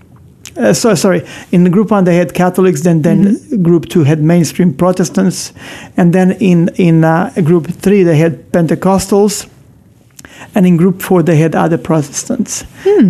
[0.56, 1.22] uh, so sorry.
[1.52, 2.82] In group one, they had Catholics.
[2.82, 5.52] Then, then group two had mainstream Protestants,
[5.96, 9.48] and then in in uh, group three they had Pentecostals,
[10.54, 12.64] and in group four they had other Protestants.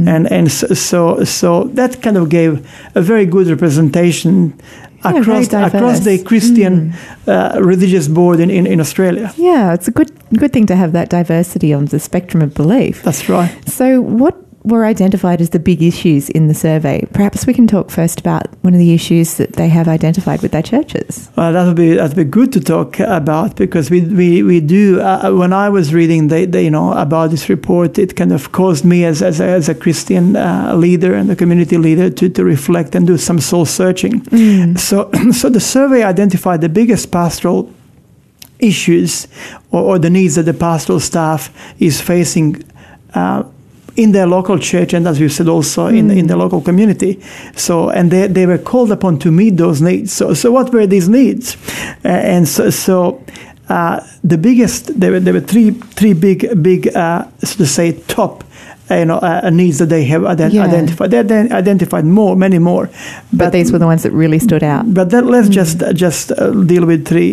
[0.08, 4.58] And and so, so so that kind of gave a very good representation
[5.02, 6.22] very across across the.
[6.24, 6.94] Christian
[7.26, 9.32] uh, religious board in, in, in Australia.
[9.36, 13.02] Yeah, it's a good good thing to have that diversity on the spectrum of belief.
[13.02, 13.52] That's right.
[13.68, 17.06] So, what were identified as the big issues in the survey?
[17.12, 20.52] Perhaps we can talk first about one of the issues that they have identified with
[20.52, 21.30] their churches.
[21.36, 24.60] Well, that would be that would be good to talk about because we we, we
[24.60, 25.00] do.
[25.00, 28.52] Uh, when I was reading the, the you know about this report, it kind of
[28.52, 32.28] caused me as as a, as a Christian uh, leader and a community leader to,
[32.30, 34.24] to reflect and do some soul searching.
[34.76, 37.72] So so the survey identified the biggest pastoral
[38.58, 39.28] issues
[39.70, 42.62] or, or the needs that the pastoral staff is facing.
[43.14, 43.44] Uh,
[43.96, 47.18] in their local church, and as you said, also in in the local community.
[47.56, 50.12] So, and they, they were called upon to meet those needs.
[50.12, 51.56] So, so what were these needs?
[52.04, 53.22] Uh, and so, so
[53.68, 57.92] uh, the biggest there were there were three three big big uh, so to say
[58.08, 58.42] top.
[58.90, 60.68] uh, You know, uh, needs that they have ident- Yeah.
[60.68, 61.10] identified.
[61.10, 62.88] They identified more, many more.
[63.32, 64.84] But, these were the ones that really stood out.
[64.94, 66.36] But let's just uh, just uh,
[66.66, 67.32] deal with three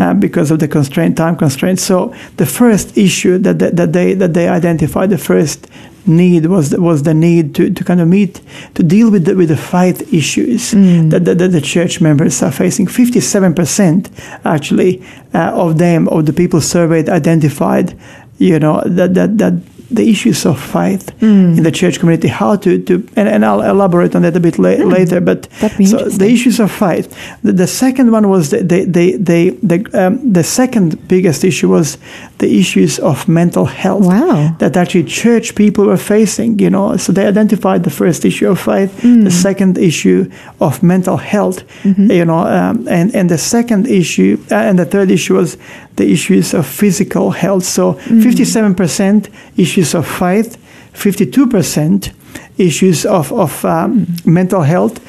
[0.00, 1.80] uh, because of the constraint, time constraint.
[1.80, 5.66] So the first issue that that, that they that they identified, the first
[6.06, 8.40] need was was the need to, to kind of meet
[8.74, 12.52] to deal with the, with the faith issues that, that, that the church members are
[12.52, 12.86] facing.
[12.86, 14.10] Fifty seven percent
[14.44, 15.02] actually
[15.34, 17.98] uh, of them of the people surveyed identified,
[18.38, 19.54] you know that that that
[19.94, 24.14] the issues of faith in the church community, how to, to and, and I'll elaborate
[24.16, 25.20] on that a bit la- later.
[25.20, 25.48] But
[25.86, 27.06] so the issues of faith.
[27.42, 31.68] The, the second one was the the the the, the, um, the second biggest issue
[31.68, 31.98] was
[32.38, 34.06] the issues of mental health.
[34.06, 34.56] Wow.
[34.58, 36.58] That actually church people were facing.
[36.58, 39.24] You know, so they identified the first issue of faith, Mm.
[39.24, 40.30] the second issue
[40.60, 41.58] of mental health.
[41.84, 42.10] Mm-hmm.
[42.10, 45.56] You know, um, and and the second issue uh, and the third issue was
[45.96, 47.64] the issues of physical health.
[47.64, 48.22] So Mm.
[48.22, 50.56] fifty-seven percent issues of faith,
[50.92, 52.12] fifty-two percent
[52.58, 55.00] issues of of um, mental health,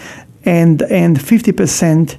[0.46, 2.18] and and fifty percent.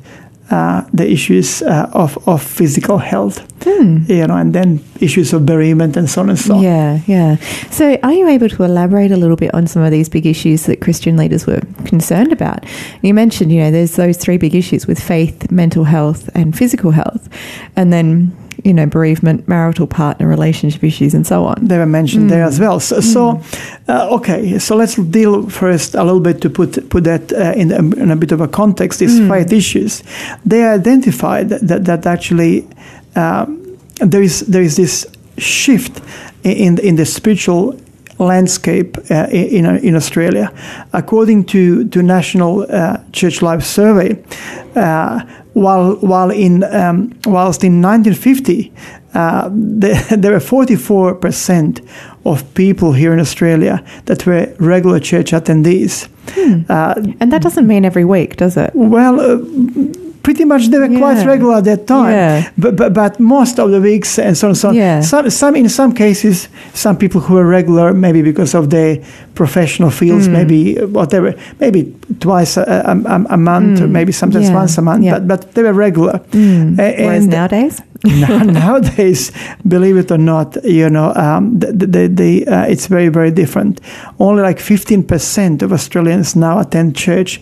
[0.50, 5.96] Uh, the issues uh, of, of physical health, you know, and then issues of bereavement
[5.96, 6.62] and so on and so on.
[6.62, 7.36] Yeah, yeah.
[7.70, 10.64] So, are you able to elaborate a little bit on some of these big issues
[10.66, 12.62] that Christian leaders were concerned about?
[13.00, 16.90] You mentioned, you know, there's those three big issues with faith, mental health, and physical
[16.90, 17.26] health,
[17.74, 21.56] and then, you know, bereavement, marital partner relationship issues, and so on.
[21.60, 22.80] they were mentioned there as well.
[22.80, 23.40] So, so
[23.88, 27.70] uh, okay, so let's deal first a little bit to put put that uh, in,
[27.72, 29.00] a, in a bit of a context.
[29.00, 30.02] These five issues,
[30.44, 32.66] they identified that that actually
[33.16, 35.06] um, there is there is this
[35.36, 36.00] shift
[36.42, 37.78] in in the spiritual
[38.18, 40.50] landscape uh, in in Australia,
[40.92, 44.16] according to to National uh, Church Life Survey.
[44.74, 45.20] Uh,
[45.54, 48.72] while while in um, whilst in 1950
[49.14, 51.80] uh, there, there were 44 percent
[52.24, 56.08] of people here in Australia that were regular church attendees.
[56.68, 58.70] Uh, And that doesn't mean every week, does it?
[58.74, 59.38] well, uh,
[60.24, 62.10] pretty much they were quite regular at that time.
[62.12, 62.50] Yeah.
[62.58, 64.74] But, but but most of the weeks and so on and so on.
[64.74, 65.00] Yeah.
[65.02, 68.96] Some some in some cases, some people who were regular maybe because of their
[69.34, 70.32] professional fields, Hmm.
[70.32, 71.80] maybe uh, whatever, maybe
[72.20, 74.46] twice a, a, a- a month or maybe sometimes.
[74.48, 74.60] Yeah.
[74.62, 75.04] once a month.
[75.04, 75.18] Yeah.
[75.18, 76.20] But but they were regular.
[76.32, 79.32] Whereas and- nowadays, nowadays,
[79.66, 83.80] believe it or not, you know, um, the, the, the, uh, it's very, very different.
[84.18, 87.40] Only like 15% of Australians now attend church,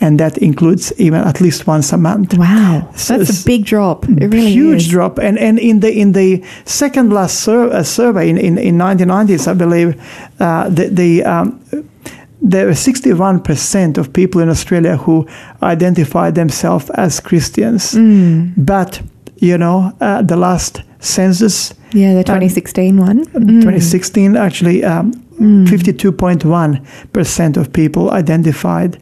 [0.00, 2.34] and that includes even at least once a month.
[2.38, 4.04] wow, So that's a big drop.
[4.08, 4.88] It really huge is.
[4.88, 5.18] drop.
[5.18, 9.46] And and in the in the second last sur- uh, survey in, in, in 1990s,
[9.48, 9.94] I believe,
[10.40, 11.60] uh, the, the um,
[12.40, 15.26] there were 61% of people in Australia who
[15.60, 17.94] identified themselves as Christians.
[17.94, 18.52] Mm.
[18.56, 19.02] But,
[19.40, 23.24] you know, uh, the last census, Yeah, the 2016 one.
[23.32, 25.12] 2016, actually, um,
[25.66, 28.98] 52.1% of people identified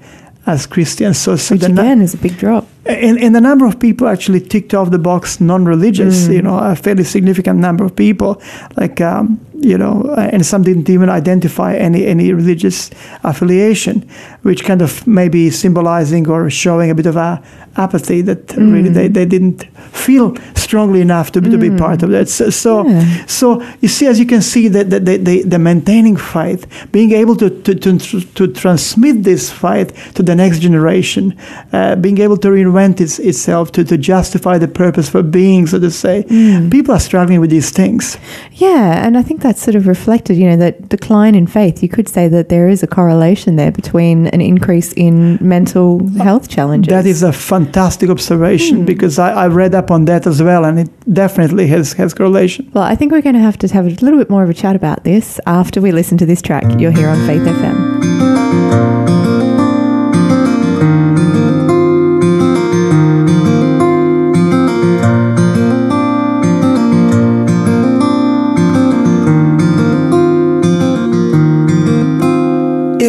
[0.47, 1.19] as Christians.
[1.19, 2.67] So, so Which the again is a big drop.
[2.87, 6.29] and, and a number of people actually ticked off the box non-religious.
[6.29, 8.41] You know, a fairly significant number of people,
[8.77, 12.91] like um, you know, uh, and some didn't even identify any any religious
[13.25, 14.09] affiliation,
[14.43, 17.43] which kind of maybe symbolizing or showing a bit of a
[17.77, 22.11] apathy that really they, they didn't feel strongly enough to, be to be part of
[22.11, 22.29] that.
[22.29, 23.27] So, so, Yeah.
[23.27, 27.37] so you see, as you can see, that the, the, the, maintaining faith, being able
[27.37, 31.37] to, to, to, to transmit this faith to the next generation,
[31.73, 35.79] uh, being able to reinvent its, itself, to, to justify the purpose for being, so
[35.79, 36.25] to say.
[36.71, 38.19] People are struggling with these things.
[38.53, 41.81] Yeah, and I think that's sort of reflected, you know, that decline in faith.
[41.83, 46.49] You could say that there is a correlation there between an increase in mental health
[46.49, 46.91] challenges.
[46.91, 48.85] That is a fantastic observation hmm.
[48.85, 52.71] because I, I read up on that as well, and it definitely has, has correlation.
[52.75, 54.55] Well, I think we're going to have to have a little bit more of a
[54.55, 56.65] chat about this after we listen to this track.
[56.81, 58.16] You're here on Faith FM.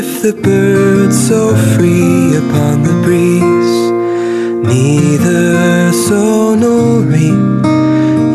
[0.09, 3.75] If the birds so free upon the breeze,
[4.73, 7.65] neither sow nor reap,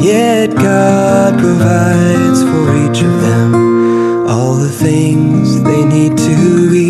[0.05, 6.39] yet God provides for each of them all the things they need to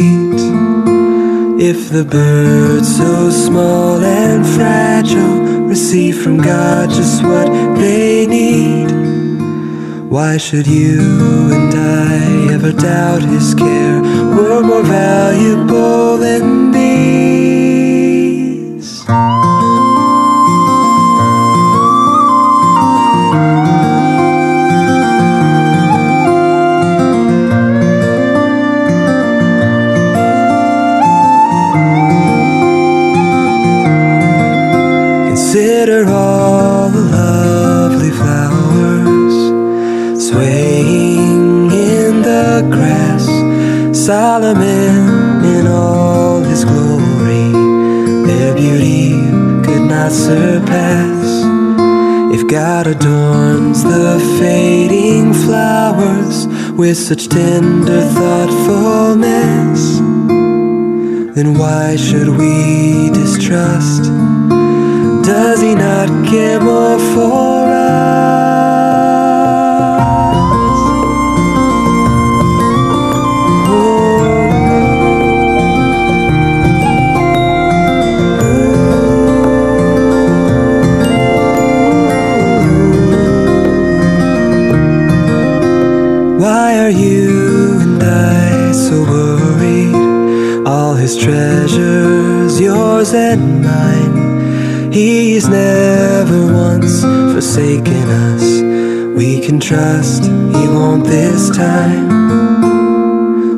[0.01, 0.41] eat.
[1.63, 8.91] If the birds so small and fragile receive from God just what they need,
[10.11, 10.99] why should you
[11.53, 14.03] and I ever doubt his care?
[14.03, 17.62] We're more valuable than these.
[52.53, 56.47] God adorns the fading flowers
[56.77, 59.97] with such tender thoughtfulness,
[61.35, 64.03] then why should we distrust?
[65.25, 68.42] Does he not care more for us?
[88.93, 90.67] So worried?
[90.67, 94.93] All his treasures, yours and mine.
[94.93, 97.01] He's never once
[97.33, 98.45] forsaken us.
[99.17, 102.11] We can trust he won't this time.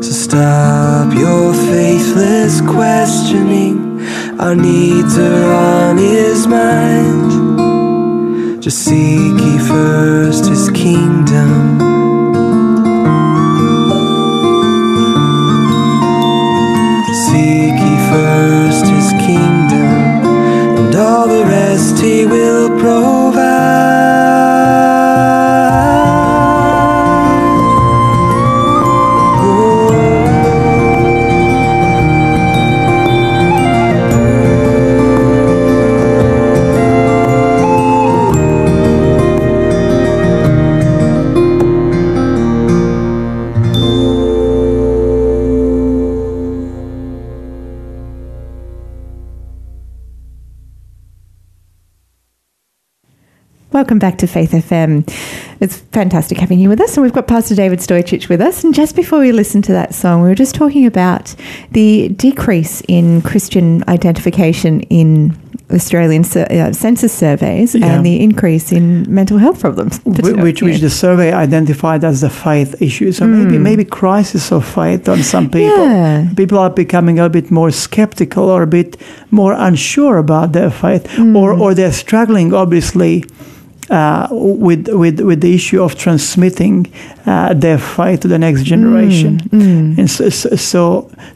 [0.05, 3.77] So stop your faithless questioning.
[4.39, 7.31] Our needs are on his mind.
[8.63, 11.94] Just seek ye first his kingdom.
[54.05, 55.03] Back to Faith FM.
[55.61, 58.63] It's fantastic having you with us, and we've got Pastor David Stojcic with us.
[58.63, 61.35] And just before we listen to that song, we were just talking about
[61.71, 65.35] the decrease in Christian identification in
[65.73, 67.87] Australian uh, census surveys Yeah.
[67.95, 72.75] and the increase in mental health problems, which which the survey identified as the faith
[72.83, 73.11] issue.
[73.13, 75.87] So maybe maybe crisis of faith on some people.
[75.87, 76.29] Yeah.
[76.37, 78.99] People are becoming a bit more skeptical or a bit
[79.31, 83.25] more unsure about their faith, or or they're struggling obviously.
[83.95, 86.87] Uh, with with with the issue of transmitting
[87.27, 89.33] uh, their faith to the next generation,
[89.99, 90.83] and so, so so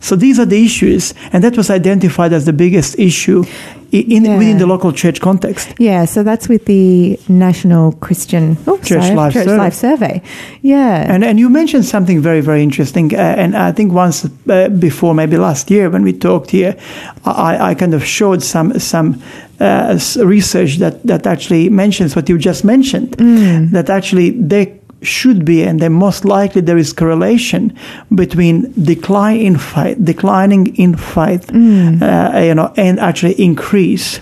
[0.01, 3.45] so these are the issues, and that was identified as the biggest issue
[3.93, 4.39] in Yeah.
[4.39, 5.67] within the local church context.
[5.79, 9.65] Yeah, so that's with the National Christian oh, Church sorry, Life Church Survey.
[9.65, 10.23] Life Survey.
[10.63, 11.15] Yeah.
[11.15, 15.15] And and you mentioned something very very interesting, uh, and I think once uh, before,
[15.15, 16.75] maybe last year when we talked here,
[17.25, 19.15] I, I kind of showed some some
[19.61, 23.17] uh, research that that actually mentions what you just mentioned.
[23.73, 24.67] That actually there
[25.03, 27.73] should be, and then most likely there is correlation
[28.15, 34.21] between decline in faith, declining in faith, uh, you know, and actually increase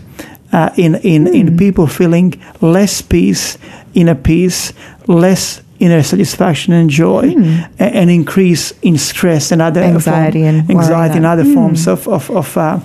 [0.52, 3.58] uh, in in in people feeling less peace,
[3.94, 4.72] inner peace,
[5.06, 7.34] less inner satisfaction and joy,
[7.78, 12.06] a- and increase in stress and other Anxiety form- and anxiety and other forms of
[12.08, 12.78] of of, uh,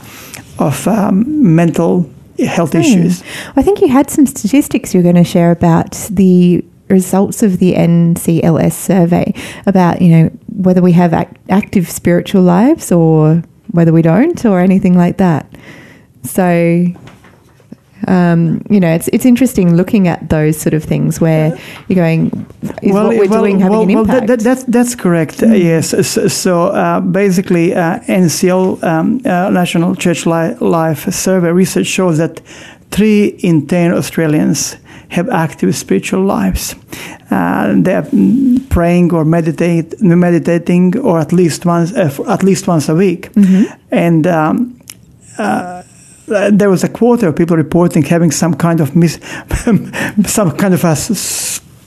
[0.59, 1.23] of um,
[1.55, 2.05] mental
[2.39, 2.79] health hmm.
[2.79, 3.23] issues.
[3.55, 7.59] I think you had some statistics you were going to share about the results of
[7.59, 9.33] the NCLS survey
[9.65, 14.59] about, you know, whether we have act- active spiritual lives or whether we don't or
[14.59, 15.51] anything like that.
[16.23, 16.85] So,
[18.07, 22.45] um, you know, it's it's interesting looking at those sort of things where you're going,
[22.81, 24.27] is what we're doing having an well, impact?
[24.27, 25.43] that, that's that's correct.
[25.43, 25.89] uh, yes.
[26.07, 32.17] So, so uh, basically, uh, NCL um, uh, National Church Li- Life Survey research shows
[32.17, 32.41] that
[32.89, 34.77] three in ten Australians
[35.09, 36.75] have active spiritual lives.
[37.29, 42.89] Uh, they're mm, praying or meditate, meditating, or at least once uh, at least once
[42.89, 43.29] a week,
[43.91, 44.25] and.
[44.25, 44.77] Um,
[45.37, 45.83] uh,
[46.29, 49.19] Uh, there was a quarter of people reporting having some kind of mis-
[50.25, 50.95] some kind of a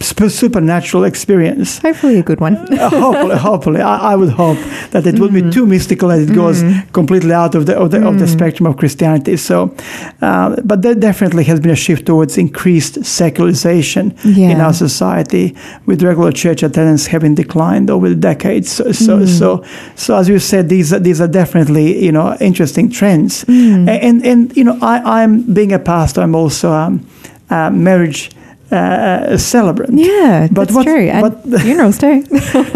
[0.01, 1.79] supernatural experience.
[1.79, 2.57] Hopefully, a good one.
[2.57, 4.59] Uh, hopefully, hopefully, I, I would hope
[4.91, 8.07] that it would be too mystical and it goes completely out of the of the,
[8.07, 9.37] of the spectrum of Christianity.
[9.37, 9.75] So,
[10.21, 16.03] uh, but there definitely has been a shift towards increased secularization in our society, with
[16.03, 18.71] regular church attendance having declined over the decades.
[18.71, 19.65] So, so, so,
[19.95, 23.45] so as you said, these are, these are definitely you know interesting trends.
[23.45, 23.89] Mm.
[23.89, 26.21] And and you know, I, I'm being a pastor.
[26.21, 27.07] I'm also um,
[27.51, 28.31] a marriage.
[28.75, 29.93] Uh, celebrant.
[29.99, 31.09] Yeah, But that's what- true.
[31.09, 32.25] And but- funerals too.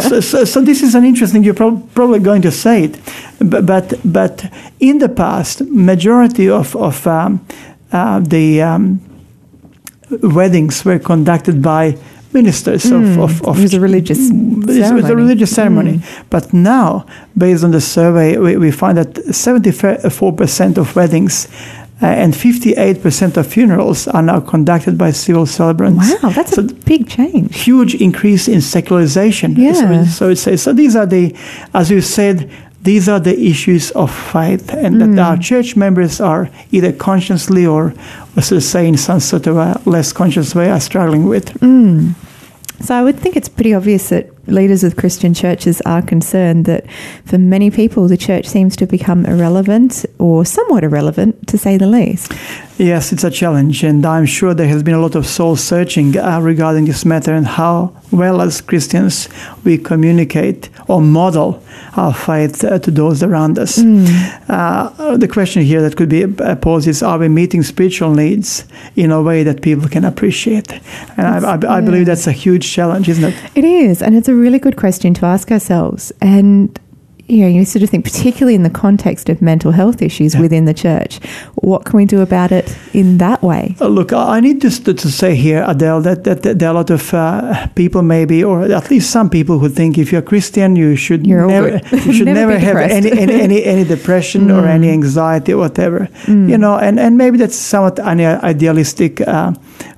[0.08, 1.42] so, so, so this is an interesting.
[1.44, 2.98] You're prob- probably going to say it,
[3.40, 4.44] but but, but
[4.78, 7.40] in the past, majority of of um,
[7.92, 9.00] uh, the um,
[10.22, 11.96] weddings were conducted by
[12.32, 15.14] ministers of, of, of it was a religious It's, it's a ceremony.
[15.14, 16.00] religious ceremony.
[16.30, 17.04] But now,
[17.36, 21.48] based on the survey, we, we find that 74% of weddings
[22.00, 26.12] uh, and 58% of funerals are now conducted by civil celebrants.
[26.22, 27.56] Wow, that's So a big change.
[27.60, 29.56] huge increase in secularization.
[29.56, 30.04] Yeah.
[30.04, 31.34] So, so, it's, so these are the,
[31.74, 32.48] as you said,
[32.82, 35.16] these are the issues of faith, and Mm.
[35.16, 37.92] that our church members are either consciously or,
[38.36, 41.52] or so say, in some sort of a less conscious way, are struggling with.
[41.60, 42.14] Mm.
[42.80, 46.86] So I would think it's pretty obvious that leaders of Christian churches are concerned that
[47.24, 51.86] for many people the church seems to become irrelevant or somewhat irrelevant to say the
[51.86, 52.32] least.
[52.78, 56.16] Yes, it's a challenge, and I'm sure there has been a lot of soul searching
[56.16, 59.28] uh, regarding this matter and how well as Christians
[59.64, 61.60] we communicate or model
[61.96, 63.78] our faith uh, to those around us.
[64.48, 68.64] Uh, the question here that could be uh, posed is Are we meeting spiritual needs
[68.96, 70.72] in a way that people can appreciate?
[71.16, 73.34] And I, I, I believe that's a huge challenge, isn't it?
[73.54, 76.12] It is, and it's a really good question to ask ourselves.
[76.20, 76.78] And
[77.30, 80.40] you know, you sort of think, particularly in the context of mental health issues Yeah.
[80.40, 81.20] within the church,
[81.56, 83.76] what can we do about it in that way?
[83.80, 86.74] Uh, Look, I need to, to say here, Adele, that, that, that there are a
[86.74, 90.74] lot of uh, people, maybe, or at least some people, who think if you're Christian,
[90.74, 91.68] you should You're never,
[92.06, 96.08] you should Never never, have any, any, any, any depression or any anxiety or whatever.
[96.26, 99.52] You know, and, and maybe that's somewhat an idealistic uh,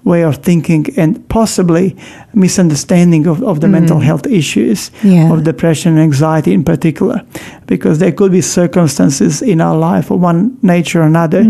[0.04, 1.94] way of thinking and possibly
[2.34, 5.32] misunderstanding of, of the mental health issues Yeah.
[5.32, 7.22] of depression and anxiety in particular,
[7.66, 11.42] because there could be circumstances in our life of one nature or another.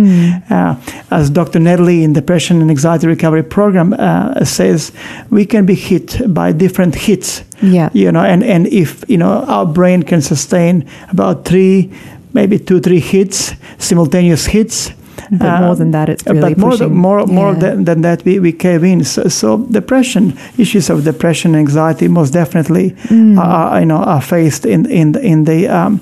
[0.51, 0.75] Uh,
[1.11, 1.61] as Dr.
[1.61, 4.93] Nedley in Depression and Anxiety Recovery Program uh, says,
[5.31, 7.43] we can be hit by different hits.
[7.63, 7.91] Yeah.
[7.93, 11.91] You know, and, and if you know our brain can sustain about three,
[12.33, 14.93] maybe two, three hits, simultaneous hits.
[15.31, 16.89] But uh, more than that, it's really but more, pushing.
[16.89, 19.05] than, more, more than, than that, we, we cave in.
[19.05, 23.39] So, so depression, issues of depression, anxiety, most definitely, Mm.
[23.39, 26.01] are, you know, are faced in in in the um,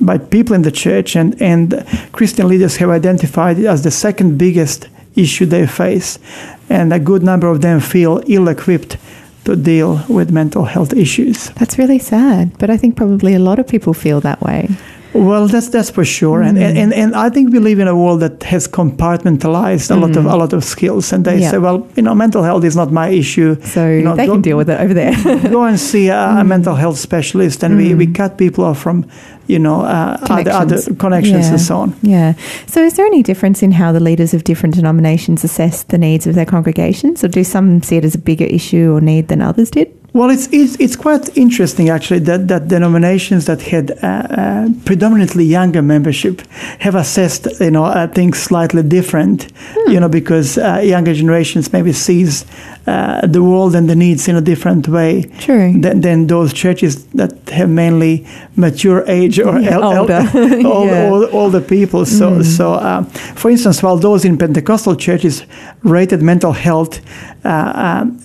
[0.00, 4.38] by people in the church, and and Christian leaders have identified it as the second
[4.38, 6.18] biggest issue they face,
[6.68, 8.96] and a good number of them feel ill-equipped
[9.44, 11.50] to deal with mental health issues.
[11.58, 14.68] That's really sad, but I think probably a lot of people feel that way.
[15.12, 16.82] Well, that's that's for sure, and, and, mm.
[16.82, 20.24] and and I think we live in a world that has compartmentalized a lot of
[20.24, 20.32] mm.
[20.32, 21.50] a lot of skills, and they Yeah.
[21.50, 23.56] say, well, you know, mental health is not my issue.
[23.62, 25.14] So you know, they go- can deal with it over there.
[25.50, 26.46] go and see a, a mm.
[26.46, 29.04] mental health specialist, and we, we cut people off from,
[29.48, 30.98] you know, uh, other other Connections.
[30.98, 31.50] connections Yeah.
[31.52, 31.94] and so on.
[32.02, 32.34] Yeah.
[32.66, 36.26] So, is there any difference in how the leaders of different denominations assess the needs
[36.26, 39.40] of their congregations, or do some see it as a bigger issue or need than
[39.42, 39.88] others did?
[40.12, 45.44] Well, it's, it's it's quite interesting actually that that denominations that had uh, uh, predominantly
[45.44, 46.42] younger membership
[46.80, 49.46] have assessed you know uh, things slightly different,
[49.86, 52.44] you know, because uh, younger generations maybe sees
[52.86, 55.22] uh, the world and the needs in a different way
[55.80, 60.20] than, than those churches that have mainly mature age or Yeah, el- el- older.
[60.66, 61.06] old, Yeah.
[61.06, 61.10] Mm.
[61.10, 62.04] old, older people.
[62.04, 63.04] So so um,
[63.36, 65.44] for instance, while those in Pentecostal churches
[65.84, 67.00] rated mental health
[67.44, 68.18] uh, um,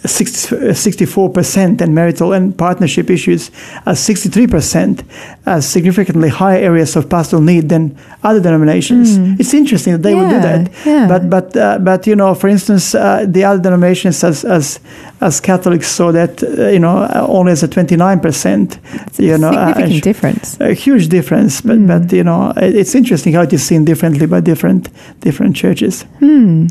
[0.74, 3.52] 64 percent and marital and partnership issues
[3.86, 5.04] as 63 percent,
[5.46, 9.18] as significantly higher areas of pastoral need than other denominations.
[9.40, 10.42] It's interesting that they would do Mm.
[10.42, 10.72] That.
[10.86, 11.08] yeah.
[11.08, 14.80] But but uh, but you know, for instance, uh, the other denominations as as
[15.22, 18.80] as Catholics saw that uh, you know uh, only as a 29 percent.
[19.18, 20.58] You know, uh, Significant difference.
[20.60, 21.88] a huge difference, but Hmm.
[21.88, 24.90] but you know it- it's interesting how it is seen differently by different
[25.22, 26.06] different churches.
[26.20, 26.68] Hmm.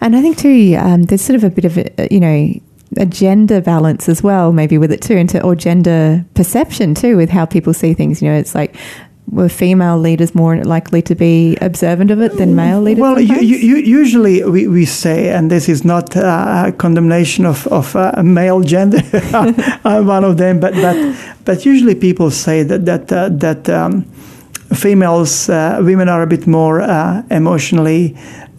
[0.00, 2.60] And I think too, um, there's sort of a bit of a, you know
[2.96, 7.30] a gender balance as well, maybe with it too, into or gender perception too, with
[7.30, 8.22] how people see things.
[8.22, 8.76] You know, it's like
[9.30, 13.02] were female leaders more likely to be observant of it than male leaders?
[13.02, 17.66] Well, you, you, usually we, we say, and this is not uh, a condemnation of
[17.66, 19.00] of uh, male gender.
[19.84, 23.68] I'm one of them, but but but usually people say that that uh, that.
[23.68, 24.06] Um,
[24.74, 28.14] Females, uh, women are a bit more uh, emotionally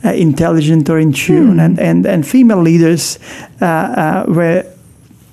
[0.06, 3.20] uh, intelligent or in tune, and, and, and female leaders
[3.62, 4.64] uh, uh, were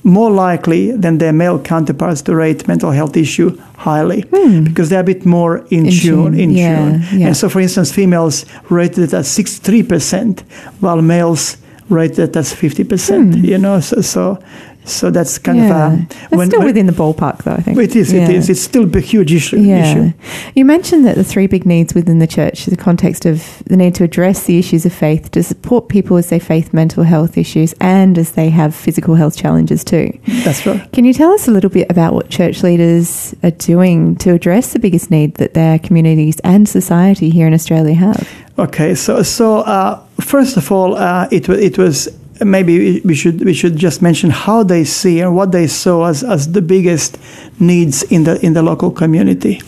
[0.02, 4.22] more likely than their male counterparts to rate mental health issue highly
[4.64, 7.20] because they're a bit more in, In tune, tune, in yeah, tune.
[7.20, 7.26] yeah.
[7.26, 10.42] And so, for instance, females rated it at 63%,
[10.80, 11.56] while males
[11.88, 14.38] rated it as 50%, you know, so, so,
[14.86, 15.92] so that's kind yeah.
[15.92, 16.06] of a...
[16.30, 17.52] That's still within the ballpark, though.
[17.52, 18.28] I think it is, Yeah.
[18.28, 18.48] it is.
[18.48, 19.58] It's still a huge issue.
[19.58, 19.90] Yeah.
[19.90, 20.12] issue.
[20.54, 23.76] You mentioned that the three big needs within the church, is the context of the
[23.76, 27.36] need to address the issues of faith, to support people as they face mental health
[27.36, 30.16] issues and as they have physical health challenges too.
[30.44, 30.90] That's right.
[30.92, 34.72] Can you tell us a little bit about what church leaders are doing to address
[34.72, 38.28] the biggest need that their communities and society here in Australia have?
[38.58, 42.08] Okay, so so uh, first of all, uh, it it was
[42.40, 46.22] maybe we should we should just mention how they see and what they saw as,
[46.22, 47.18] as the biggest
[47.58, 49.60] needs in the in the local community.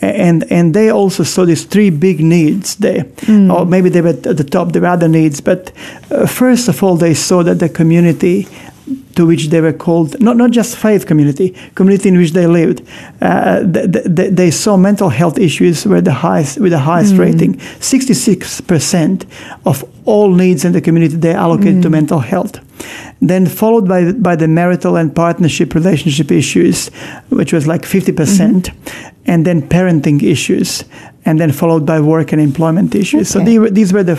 [0.00, 3.06] And and they also saw these three big needs there,
[3.50, 4.72] or maybe they were at the top.
[4.72, 5.72] There were other needs, but
[6.10, 8.48] uh, first of all, they saw that the community
[9.16, 12.82] to which they were called, not, not just faith community, community in which they lived.
[13.20, 17.14] Uh, th- th- th- they saw mental health issues were the highest, with the highest
[17.14, 17.18] mm.
[17.18, 17.54] rating.
[17.54, 19.26] 66%
[19.66, 21.92] of all needs in the community they allocated to mm.
[21.92, 22.58] mental health.
[23.20, 26.88] Then followed by, by the marital and partnership relationship issues,
[27.28, 29.20] which was like 50%, percent mm-hmm.
[29.26, 30.84] and then parenting issues,
[31.24, 33.28] and then followed by work and employment issues.
[33.28, 33.58] So Okay.
[33.58, 34.16] were, these were the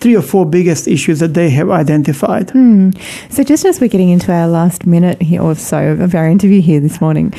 [0.00, 2.50] three or four biggest issues that they have identified.
[2.50, 2.90] Hmm.
[3.30, 6.60] So, just as we're getting into our last minute here or so of our interview
[6.60, 7.32] here this morning,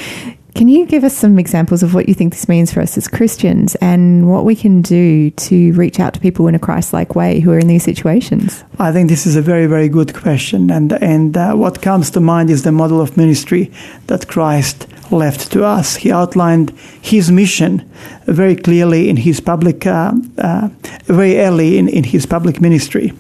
[0.55, 3.09] can you give us some examples of what you think this means for us as
[3.09, 7.13] Christians and what we can do to reach out to people in a Christ like
[7.13, 8.63] way who are in these situations?
[8.79, 12.21] I think this is a very, very good question, and and uh, what comes to
[12.21, 13.69] mind is the model of ministry
[14.07, 15.97] that Christ left to us.
[15.97, 17.83] He outlined his mission
[18.25, 20.69] very clearly in his public, uh, uh,
[21.03, 23.11] very early in, in his public ministry.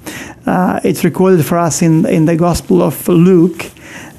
[0.45, 3.71] Uh, it's recorded for us in in the Gospel of Luke.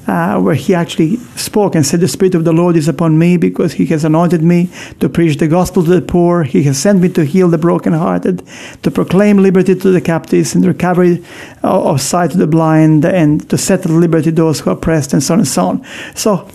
[0.07, 3.35] Uh, where he actually spoke and said, The Spirit of the Lord is upon me
[3.35, 4.69] because he has anointed me
[5.01, 6.43] to preach the gospel to the poor.
[6.43, 8.41] He has sent me to heal the brokenhearted,
[8.83, 11.25] to proclaim liberty to the captives and recovery
[11.61, 15.21] of sight to the blind, and to set at liberty those who are oppressed, and
[15.21, 15.85] so on and so on.
[16.15, 16.49] So,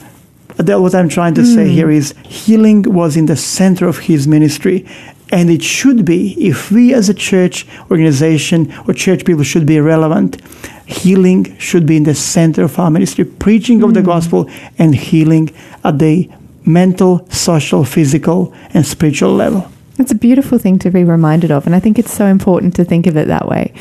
[0.58, 4.26] Adele, what I'm trying to say here is healing was in the center of his
[4.26, 4.86] ministry.
[5.30, 9.80] And it should be, if we as a church organization or church people should be
[9.80, 10.42] relevant,
[10.86, 13.24] healing should be in the center of our ministry.
[13.24, 14.06] Preaching of the hmm.
[14.06, 15.50] gospel and healing
[15.84, 16.30] at the
[16.64, 19.71] mental, social, physical, and spiritual level.
[19.98, 22.84] It's a beautiful thing to be reminded of, and I think it's so important to
[22.84, 23.72] think of it that way.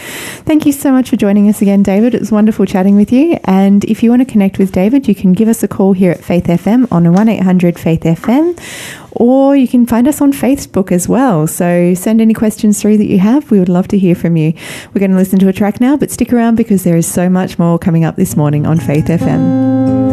[0.46, 2.14] Thank you so much for joining us again, David.
[2.14, 3.40] It was wonderful chatting with you.
[3.46, 6.12] And if you want to connect with David, you can give us a call here
[6.12, 8.60] at Faith FM on 1 800 Faith FM,
[9.14, 11.48] or you can find us on Facebook as well.
[11.48, 13.50] So send any questions through that you have.
[13.50, 14.54] We would love to hear from you.
[14.94, 17.30] We're going to listen to a track now, but stick around because there is so
[17.30, 20.11] much more coming up this morning on Faith FM.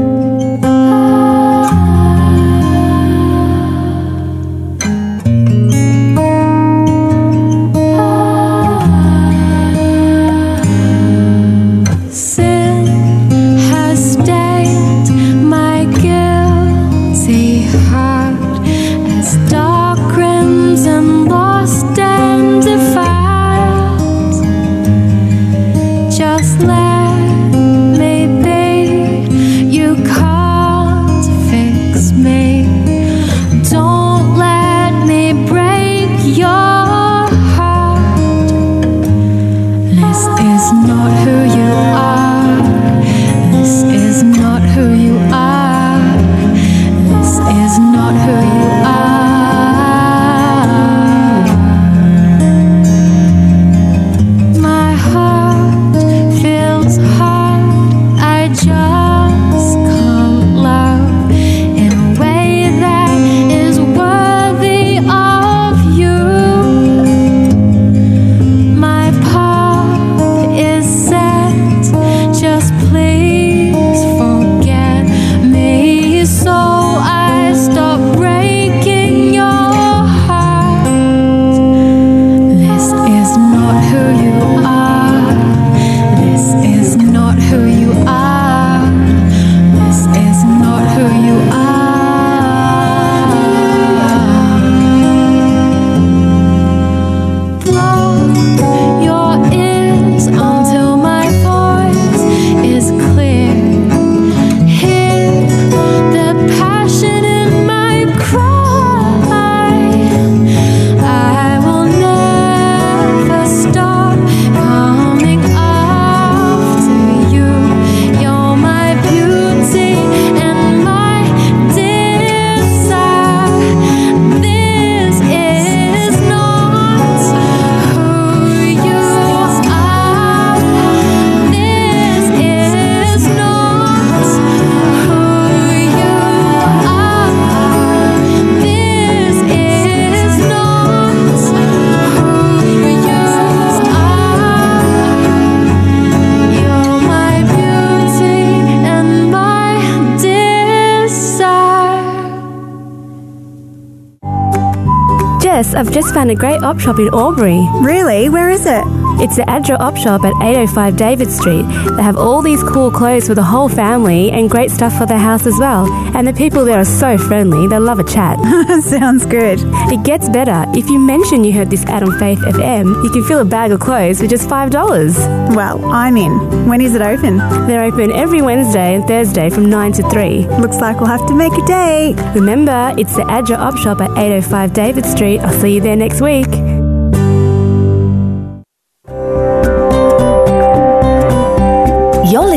[156.31, 157.67] A great op shop in Albury.
[157.83, 158.29] Really?
[158.29, 158.98] Where is it?
[159.21, 161.63] It's the ADRA Op Shop at 805 David Street.
[161.97, 165.19] They have all these cool clothes for the whole family and great stuff for the
[165.19, 165.91] house as well.
[166.17, 168.39] And the people there are so friendly, they'll love a chat.
[168.85, 169.59] Sounds good.
[169.93, 170.65] It gets better.
[170.77, 173.73] If you mention you heard this ad on Faith FM, you can fill a bag
[173.73, 175.55] of clothes for just $5.
[175.55, 176.69] Well, I'm in.
[176.69, 177.39] When is it open?
[177.67, 180.47] They're open every Wednesday and Thursday from 9 to 3.
[180.59, 182.15] Looks like we'll have to make a date.
[182.35, 185.41] Remember, it's the ADRA Op Shop at 805 David Street.
[185.41, 186.47] I'll see you there next week.